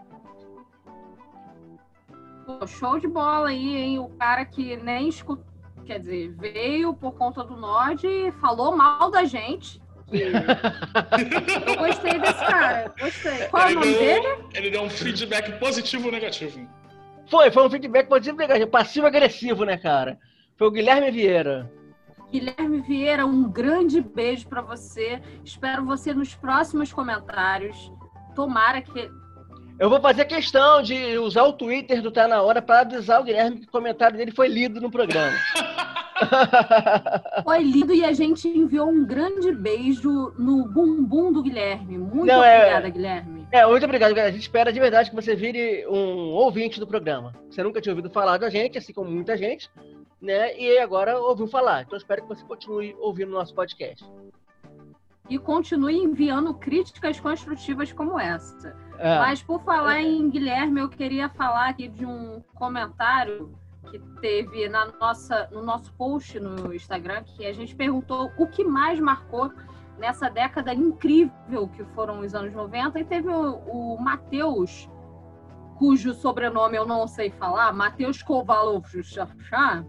[2.46, 3.98] Pô, show de bola aí, hein?
[3.98, 5.44] O cara que nem escutou,
[5.84, 9.80] quer dizer, veio por conta do Nod e falou mal da gente.
[10.12, 13.46] Eu gostei desse cara, gostei.
[13.48, 14.20] Qual é o ele, nome dele?
[14.20, 16.68] deu, ele deu um feedback positivo ou negativo.
[17.30, 20.18] Foi, foi um feedback positivo negativo, passivo-agressivo, né, cara?
[20.56, 21.70] Foi o Guilherme Vieira.
[22.30, 25.20] Guilherme Vieira, um grande beijo pra você.
[25.44, 27.92] Espero você nos próximos comentários.
[28.34, 29.10] Tomara que.
[29.78, 33.24] Eu vou fazer questão de usar o Twitter do Tá Na Hora para avisar o
[33.24, 35.36] Guilherme que o comentário dele foi lido no programa.
[37.42, 41.98] Foi lido e a gente enviou um grande beijo no bumbum do Guilherme.
[41.98, 43.48] Muito Não, é- obrigada, Guilherme.
[43.50, 44.28] É, muito obrigado, galera.
[44.28, 47.34] A gente espera de verdade que você vire um ouvinte do programa.
[47.50, 49.68] Você nunca tinha ouvido falar da gente, assim como muita gente,
[50.22, 50.56] né?
[50.58, 51.82] E agora ouviu falar.
[51.82, 54.08] Então espero que você continue ouvindo o nosso podcast.
[55.28, 58.76] E continue enviando críticas construtivas como essa.
[58.98, 63.52] É, Mas por falar em Guilherme, eu queria falar aqui de um comentário
[63.90, 68.64] que teve na nossa, no nosso post no Instagram, que a gente perguntou o que
[68.64, 69.52] mais marcou
[69.98, 74.88] nessa década incrível que foram os anos 90, e teve o, o Matheus,
[75.78, 79.84] cujo sobrenome eu não sei falar, Matheus Kovalov Chachá,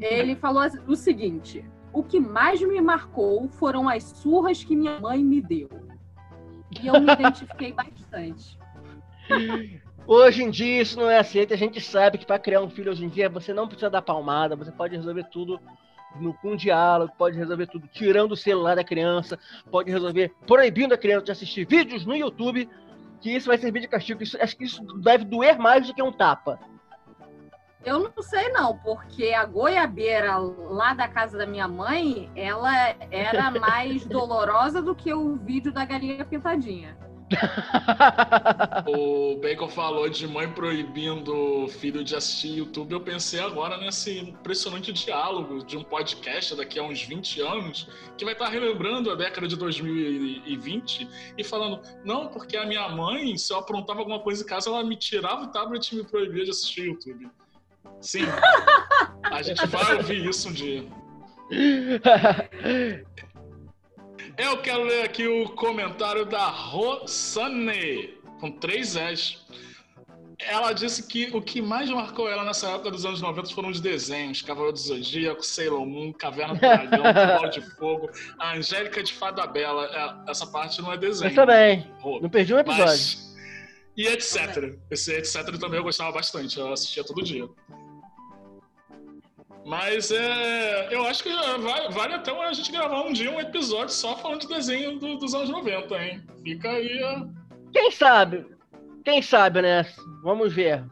[0.00, 5.22] ele falou o seguinte: o que mais me marcou foram as surras que minha mãe
[5.22, 5.68] me deu.
[6.80, 8.58] E eu me identifiquei bastante.
[10.06, 11.54] Hoje em dia isso não é aceito.
[11.54, 14.02] A gente sabe que para criar um filho hoje em dia você não precisa dar
[14.02, 15.60] palmada, você pode resolver tudo
[16.20, 19.38] no, com diálogo, pode resolver tudo tirando o celular da criança,
[19.70, 22.68] pode resolver proibindo a criança de assistir vídeos no YouTube,
[23.20, 24.22] que isso vai servir de castigo.
[24.22, 26.58] Isso- acho que isso deve doer mais do que um tapa.
[27.84, 32.72] Eu não sei não, porque a goiabeira lá da casa da minha mãe, ela
[33.10, 36.96] era mais dolorosa do que o vídeo da galinha pintadinha.
[38.86, 42.92] O Bacon falou de mãe proibindo o filho de assistir YouTube.
[42.92, 48.24] Eu pensei agora nesse impressionante diálogo de um podcast daqui a uns 20 anos que
[48.24, 51.08] vai estar relembrando a década de 2020
[51.38, 54.82] e falando: não, porque a minha mãe, se eu aprontava alguma coisa em casa, ela
[54.82, 57.30] me tirava o tablet e me proibia de assistir YouTube.
[58.00, 58.24] Sim,
[59.24, 60.84] a gente vai ouvir isso um dia.
[64.38, 69.36] Eu quero ler aqui o comentário da Rosane, com três S.
[70.38, 73.78] Ela disse que o que mais marcou ela nessa época dos anos 90 foram os
[73.80, 77.02] desenhos: Cavaleiro do Zodíaco, Sailor Moon, Caverna do Dragão,
[77.36, 78.08] Bola de Fogo,
[78.38, 79.84] a Angélica de Fada Bela.
[80.26, 81.30] É, Essa parte não é desenho.
[81.32, 81.86] Eu também.
[82.22, 82.86] Não perdi um episódio.
[82.86, 83.29] Mas-
[83.96, 84.78] E etc.
[84.90, 87.48] Esse etc também eu gostava bastante, eu assistia todo dia.
[89.64, 93.92] Mas é, eu acho que vai- vale até a gente gravar um dia um episódio
[93.94, 96.22] só falando de desenho do- dos anos 90, hein?
[96.42, 96.98] Fica aí.
[97.72, 98.46] Quem sabe?
[99.04, 99.84] Quem sabe, né?
[100.22, 100.82] Vamos ver.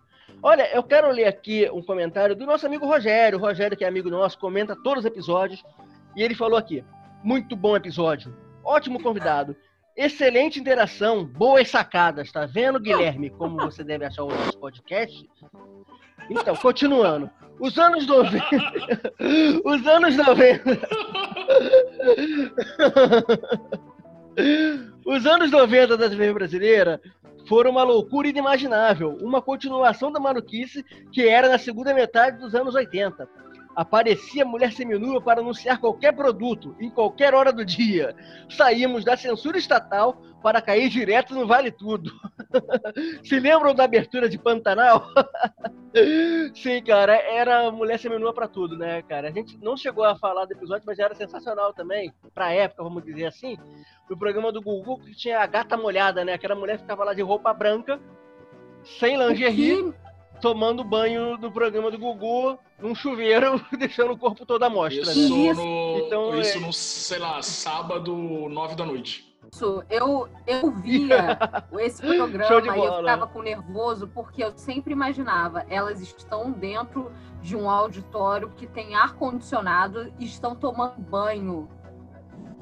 [0.43, 3.39] Olha, eu quero ler aqui um comentário do nosso amigo Rogério.
[3.39, 5.65] O Rogério, que é amigo nosso, comenta todos os episódios.
[6.15, 6.85] E ele falou aqui:
[7.25, 8.37] muito bom episódio.
[8.63, 9.57] Ótimo convidado.
[9.99, 12.31] Excelente interação, boas sacadas.
[12.31, 15.29] Tá vendo, Guilherme, como você deve achar o nosso podcast?
[16.31, 17.29] Então, continuando.
[17.59, 18.45] Os anos 90.
[19.67, 20.63] Os anos 90.
[25.05, 27.01] Os anos 90 da TV brasileira
[27.49, 32.77] foram uma loucura inimaginável, uma continuação da maluquice que era na segunda metade dos anos
[32.77, 33.29] 80.
[33.79, 38.13] Aparecia mulher seminua para anunciar qualquer produto, em qualquer hora do dia.
[38.49, 42.11] Saímos da censura estatal para cair direto no Vale Tudo.
[43.23, 45.07] Se lembram da abertura de Pantanal?
[46.57, 49.29] Sim, cara, era mulher seminua pra tudo, né, cara?
[49.29, 53.05] A gente não chegou a falar do episódio, mas era sensacional também, pra época, vamos
[53.05, 53.57] dizer assim.
[54.11, 56.33] O programa do Gugu que tinha a gata molhada, né?
[56.33, 58.01] Aquela mulher que ficava lá de roupa branca,
[58.99, 59.95] sem lingerie,
[60.41, 65.37] tomando banho no programa do Gugu, num chuveiro, deixando o corpo todo à mostra, Isso,
[65.37, 65.53] né?
[65.53, 68.15] no, Então, isso é- no, sei lá, sábado,
[68.49, 69.29] nove da noite.
[69.51, 71.39] Isso, eu, eu via
[71.81, 77.11] esse programa e eu ficava com nervoso porque eu sempre imaginava, elas estão dentro
[77.41, 81.69] de um auditório que tem ar-condicionado e estão tomando banho.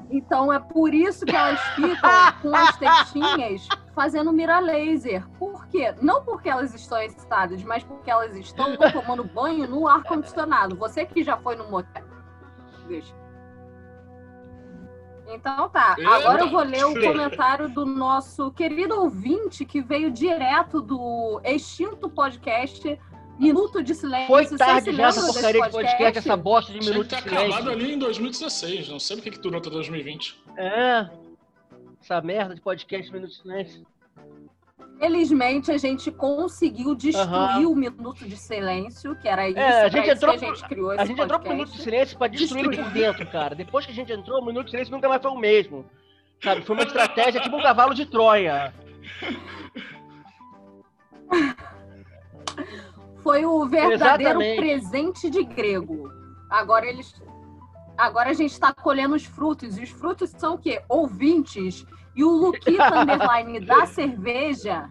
[0.09, 2.09] Então é por isso que elas ficam
[2.41, 5.27] com as tetinhas fazendo mira laser.
[5.39, 5.93] Por quê?
[6.01, 10.75] Não porque elas estão excitadas, mas porque elas estão tomando banho no ar-condicionado.
[10.77, 12.05] Você que já foi no motel.
[12.87, 13.13] Deixa.
[15.29, 20.81] Então tá, agora eu vou ler o comentário do nosso querido ouvinte que veio direto
[20.81, 22.97] do extinto podcast
[23.39, 24.27] Minuto de Silêncio.
[24.27, 27.45] Foi tarde já essa porcaria de podcast, essa bosta de Tinha minuto de ter acabado
[27.51, 27.69] silêncio.
[27.71, 28.89] ali em 2016.
[28.89, 30.41] Não sei porque que durou até 2020.
[30.57, 31.09] É.
[32.01, 33.85] Essa merda de podcast minuto de silêncio.
[34.99, 37.67] Felizmente, a gente conseguiu destruir Aham.
[37.67, 40.63] o Minuto de Silêncio, que era isso, É, a gente isso entrou que a gente
[40.67, 41.55] criou A esse gente entrou pro podcast.
[41.55, 43.53] Minuto de Silêncio pra destruir ele por dentro, cara.
[43.53, 45.85] Depois que a gente entrou, o Minuto de Silêncio nunca mais foi o mesmo.
[46.43, 46.63] Sabe?
[46.63, 48.73] Foi uma estratégia tipo um cavalo de Troia.
[53.27, 54.55] Foi o verdadeiro Exatamente.
[54.55, 56.09] presente de grego.
[56.49, 57.13] Agora eles.
[57.97, 59.77] Agora a gente está colhendo os frutos.
[59.77, 60.81] E os frutos são o quê?
[60.87, 61.85] Ouvintes.
[62.15, 64.89] E o Luquita Underline da cerveja,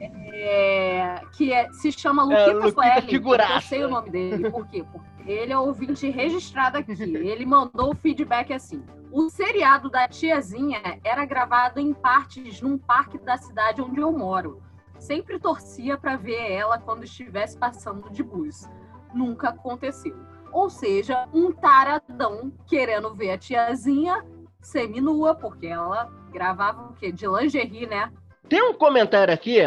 [0.00, 3.10] é, que é- se chama Luquita, Luquita Sueli.
[3.10, 3.54] figuraça.
[3.54, 4.48] Eu sei o nome dele.
[4.48, 4.84] Por quê?
[4.92, 6.92] Porque ele é ouvinte registrado aqui.
[7.02, 8.80] Ele mandou o feedback assim.
[9.10, 14.62] O seriado da tiazinha era gravado em partes num parque da cidade onde eu moro.
[14.98, 18.68] Sempre torcia para ver ela quando estivesse passando de bus.
[19.14, 20.16] Nunca aconteceu.
[20.52, 24.24] Ou seja, um taradão querendo ver a tiazinha
[24.60, 27.12] seminua, porque ela gravava o quê?
[27.12, 28.10] De lingerie, né?
[28.48, 29.60] Tem um comentário aqui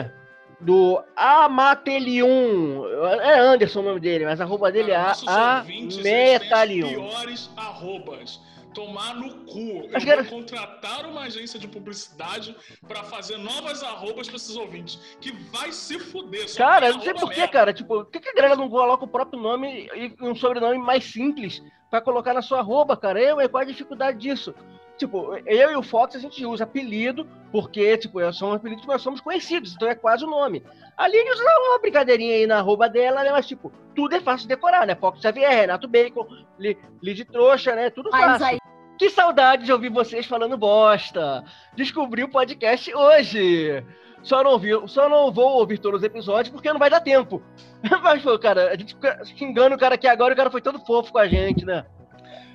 [0.60, 2.86] do Amatelium.
[3.22, 6.90] É Anderson o nome dele, mas a arroba dele é Ametalium.
[6.90, 8.42] piores arrobas.
[8.80, 9.90] Tomar no cu.
[9.92, 12.56] Eu vou contratar uma agência de publicidade
[12.88, 14.96] pra fazer novas arrobas pra esses ouvintes.
[15.20, 16.56] Que vai se fuder.
[16.56, 17.74] Cara, eu não sei porquê, cara.
[17.74, 21.04] Tipo, por que, que a galera não coloca o próprio nome e um sobrenome mais
[21.04, 23.22] simples pra colocar na sua arroba, cara?
[23.22, 24.56] Eu, qual a dificuldade disso?
[24.98, 29.02] Tipo, eu e o Fox a gente usa apelido, porque, tipo, são apelidos que nós
[29.02, 30.64] somos conhecidos, então é quase o nome.
[30.98, 33.32] A Lili usa uma brincadeirinha aí na arroba dela, né?
[33.32, 34.96] Mas, tipo, tudo é fácil de decorar, né?
[34.96, 36.28] Fox Xavier, Renato Bacon,
[36.60, 37.90] Li, Lid Trouxa, né?
[37.90, 38.46] Tudo Mas fácil.
[38.48, 38.59] aí
[39.00, 41.46] Que saudade de ouvir vocês falando bosta.
[41.74, 43.82] Descobri o podcast hoje.
[44.22, 47.42] Só não, vi, só não vou ouvir todos os episódios porque não vai dar tempo.
[48.04, 48.98] Mas, pô, cara, a gente
[49.38, 51.86] xingando o cara aqui agora o cara foi todo fofo com a gente, né?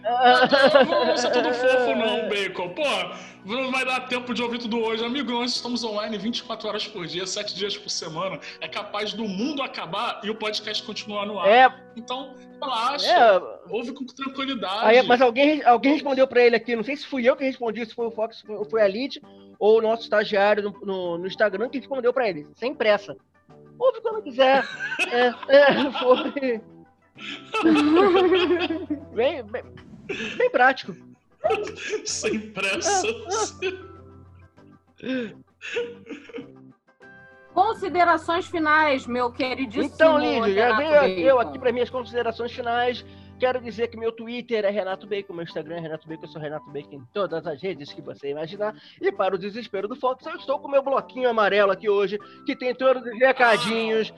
[0.05, 2.69] Não todo fofo, não, Bacon.
[2.71, 2.83] Pô,
[3.47, 5.05] não vai dar tempo de ouvir tudo hoje.
[5.05, 8.39] Amigo, nós estamos online 24 horas por dia, 7 dias por semana.
[8.61, 11.49] É capaz do mundo acabar e o podcast continuar no ar.
[11.49, 13.07] É, Então, relaxa.
[13.07, 13.43] é.
[13.71, 14.81] Ouve com tranquilidade.
[14.85, 17.85] Aí, mas alguém, alguém respondeu pra ele aqui, não sei se fui eu que respondi,
[17.87, 19.23] se foi o Fox, ou foi a Lid,
[19.59, 23.17] ou o nosso estagiário no, no- no Instagram que respondeu pra ele, sem pressa.
[23.79, 24.63] Ouve quando quiser.
[25.11, 26.61] é, é, foi.
[29.15, 29.63] bem, bem,
[30.37, 30.95] bem prático.
[32.05, 33.03] Sem pressa.
[37.53, 39.95] Considerações finais, meu queridíssimo.
[39.95, 43.05] Então, Lídio, já venho eu aqui para minhas considerações finais.
[43.39, 46.41] Quero dizer que meu Twitter é Renato Bacon, meu Instagram é Renato Bacon, eu sou
[46.41, 48.75] Renato Bacon em todas as redes que você imaginar.
[49.01, 52.57] E para o desespero do Fox, eu estou com meu bloquinho amarelo aqui hoje, que
[52.57, 54.13] tem todos os recadinhos.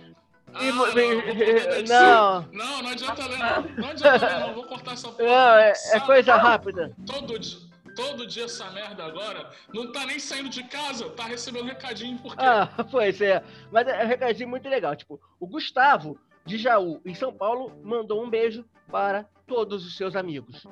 [0.54, 0.82] Ah, E não,
[1.86, 3.62] não, Não, não adianta ler, não.
[3.76, 4.54] Não adianta ler, não.
[4.54, 5.24] Vou cortar essa porra.
[5.28, 6.92] não, é, é coisa rápida.
[7.04, 7.58] Todo dia,
[7.94, 12.42] todo dia essa merda agora não tá nem saindo de casa, tá recebendo recadinho porque.
[12.42, 13.42] Ah, pois é.
[13.70, 14.94] Mas é um recadinho muito legal.
[14.96, 20.14] Tipo, o Gustavo de Jaú, em São Paulo, mandou um beijo para todos os seus
[20.14, 20.64] amigos.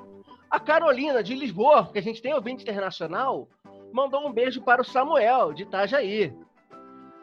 [0.50, 3.48] A Carolina de Lisboa, que a gente tem ouvinte internacional,
[3.92, 6.32] mandou um beijo para o Samuel de Itajaí.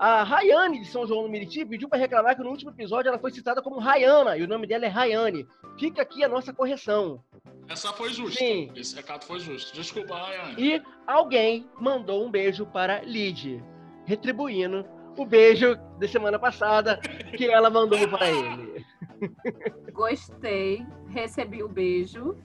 [0.01, 3.19] A Rayane de São João do Meriti pediu para reclamar que no último episódio ela
[3.19, 5.47] foi citada como Rayana e o nome dela é Rayane.
[5.77, 7.23] Fica aqui a nossa correção.
[7.69, 8.39] Essa foi justa.
[8.39, 8.71] Sim.
[8.75, 9.75] Esse recado foi justo.
[9.75, 10.55] Desculpa, Rayane.
[10.57, 13.63] E alguém mandou um beijo para Lid,
[14.03, 14.83] retribuindo
[15.15, 16.97] o beijo da semana passada
[17.37, 18.83] que ela mandou para ele.
[19.93, 22.35] Gostei, recebi o beijo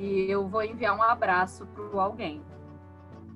[0.00, 2.42] e eu vou enviar um abraço para alguém.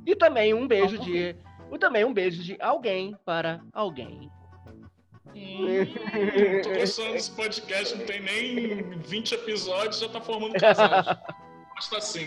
[0.05, 1.37] E também um beijo de.
[1.73, 4.31] E também um beijo de alguém para alguém.
[5.35, 5.87] Hum,
[6.63, 11.07] tô gostando desse podcast, não tem nem 20 episódios, já tá formando casais.
[11.77, 12.27] Gosto assim.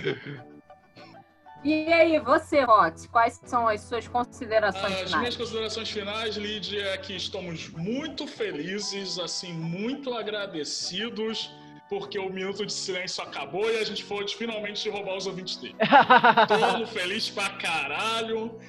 [1.64, 5.16] E aí, você, Rox, quais são as suas considerações As finais?
[5.16, 11.52] minhas considerações finais, Lídia, é que estamos muito felizes, assim, muito agradecidos,
[11.90, 15.76] porque o minuto de silêncio acabou e a gente pôde finalmente roubar os ouvintes dele.
[16.80, 18.60] Tô feliz pra caralho.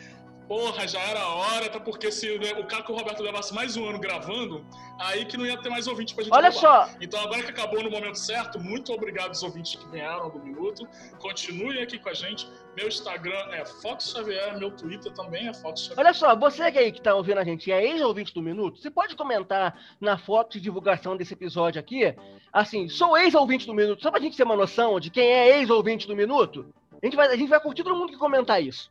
[0.49, 3.55] Porra, já era a hora, até porque se né, o cara que o Roberto levasse
[3.55, 4.64] mais um ano gravando,
[4.99, 7.82] aí que não ia ter mais ouvinte pra gente Olha só, Então agora que acabou
[7.82, 10.86] no momento certo, muito obrigado aos ouvintes que vieram do Minuto.
[11.18, 12.47] Continuem aqui com a gente.
[12.76, 15.99] Meu Instagram é Fox Xavier, meu Twitter também é Fox Xavier.
[15.99, 18.90] olha só, você aí que tá ouvindo a gente e é ex-ouvinte do Minuto, você
[18.90, 22.14] pode comentar na foto de divulgação desse episódio aqui,
[22.53, 26.07] assim, sou ex-ouvinte do Minuto, só pra gente ter uma noção de quem é ex-ouvinte
[26.07, 26.66] do Minuto?
[27.03, 28.88] A gente, vai, a gente vai curtir todo mundo que comentar isso.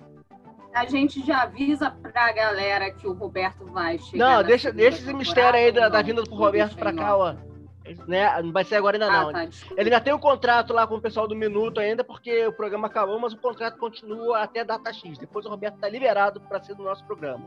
[0.73, 4.37] A gente já avisa pra galera que o Roberto vai chegar.
[4.37, 6.05] Não, deixa, deixa esse mistério aí da, da não?
[6.05, 7.19] vinda do Não Roberto pra cá, não.
[7.19, 7.35] ó.
[8.07, 8.41] Né?
[8.41, 9.29] Não vai ser agora ainda não.
[9.29, 9.81] Ah, tá, desculpa.
[9.81, 12.87] Ele ainda tem um contrato lá com o pessoal do Minuto ainda, porque o programa
[12.87, 15.17] acabou, mas o contrato continua até a data X.
[15.17, 17.45] Depois o Roberto tá liberado para ser do nosso programa.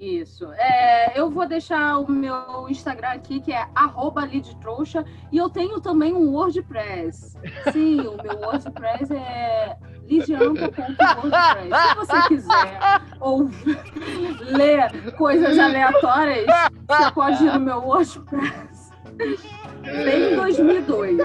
[0.00, 0.50] Isso.
[0.54, 5.78] É, eu vou deixar o meu Instagram aqui, que é arroba lidtrouxa, e eu tenho
[5.78, 7.36] também um WordPress.
[7.70, 9.76] Sim, o meu WordPress é
[10.10, 11.88] lidianta.wordpress.
[11.88, 13.78] Se você quiser ouvir,
[14.40, 16.46] ler coisas aleatórias,
[16.88, 18.90] você pode ir no meu WordPress.
[19.82, 21.18] Desde 2002.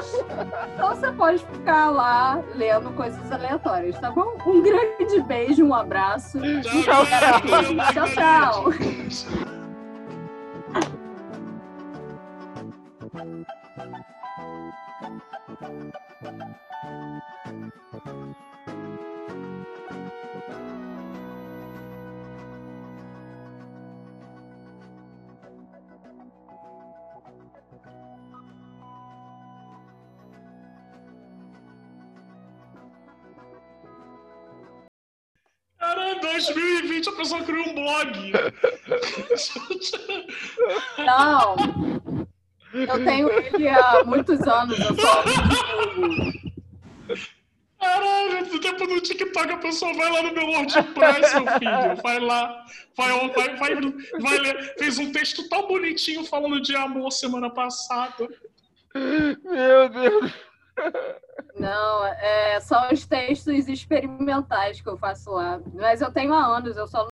[0.73, 4.37] Então você pode ficar lá lendo coisas aleatórias, tá bom?
[4.45, 6.39] Um grande beijo, um abraço.
[6.61, 8.13] Tchau, Tchau, tchau.
[8.15, 9.64] Cara,
[36.53, 38.33] 2020 a pessoa criou um blog.
[40.97, 41.55] Não.
[42.73, 44.79] Eu tenho ele há muitos anos.
[44.79, 45.23] Eu só...
[47.79, 52.01] Caralho, no tempo do TikTok a pessoa vai lá no meu WordPress, meu filho.
[52.01, 52.65] Vai lá,
[52.97, 53.75] vai, vai, vai,
[54.19, 54.75] vai ler.
[54.77, 58.27] Fez um texto tão bonitinho falando de amor semana passada.
[58.93, 60.33] Meu Deus.
[61.57, 65.59] Não, é, são os textos experimentais que eu faço lá.
[65.73, 67.03] Mas eu tenho há anos, eu só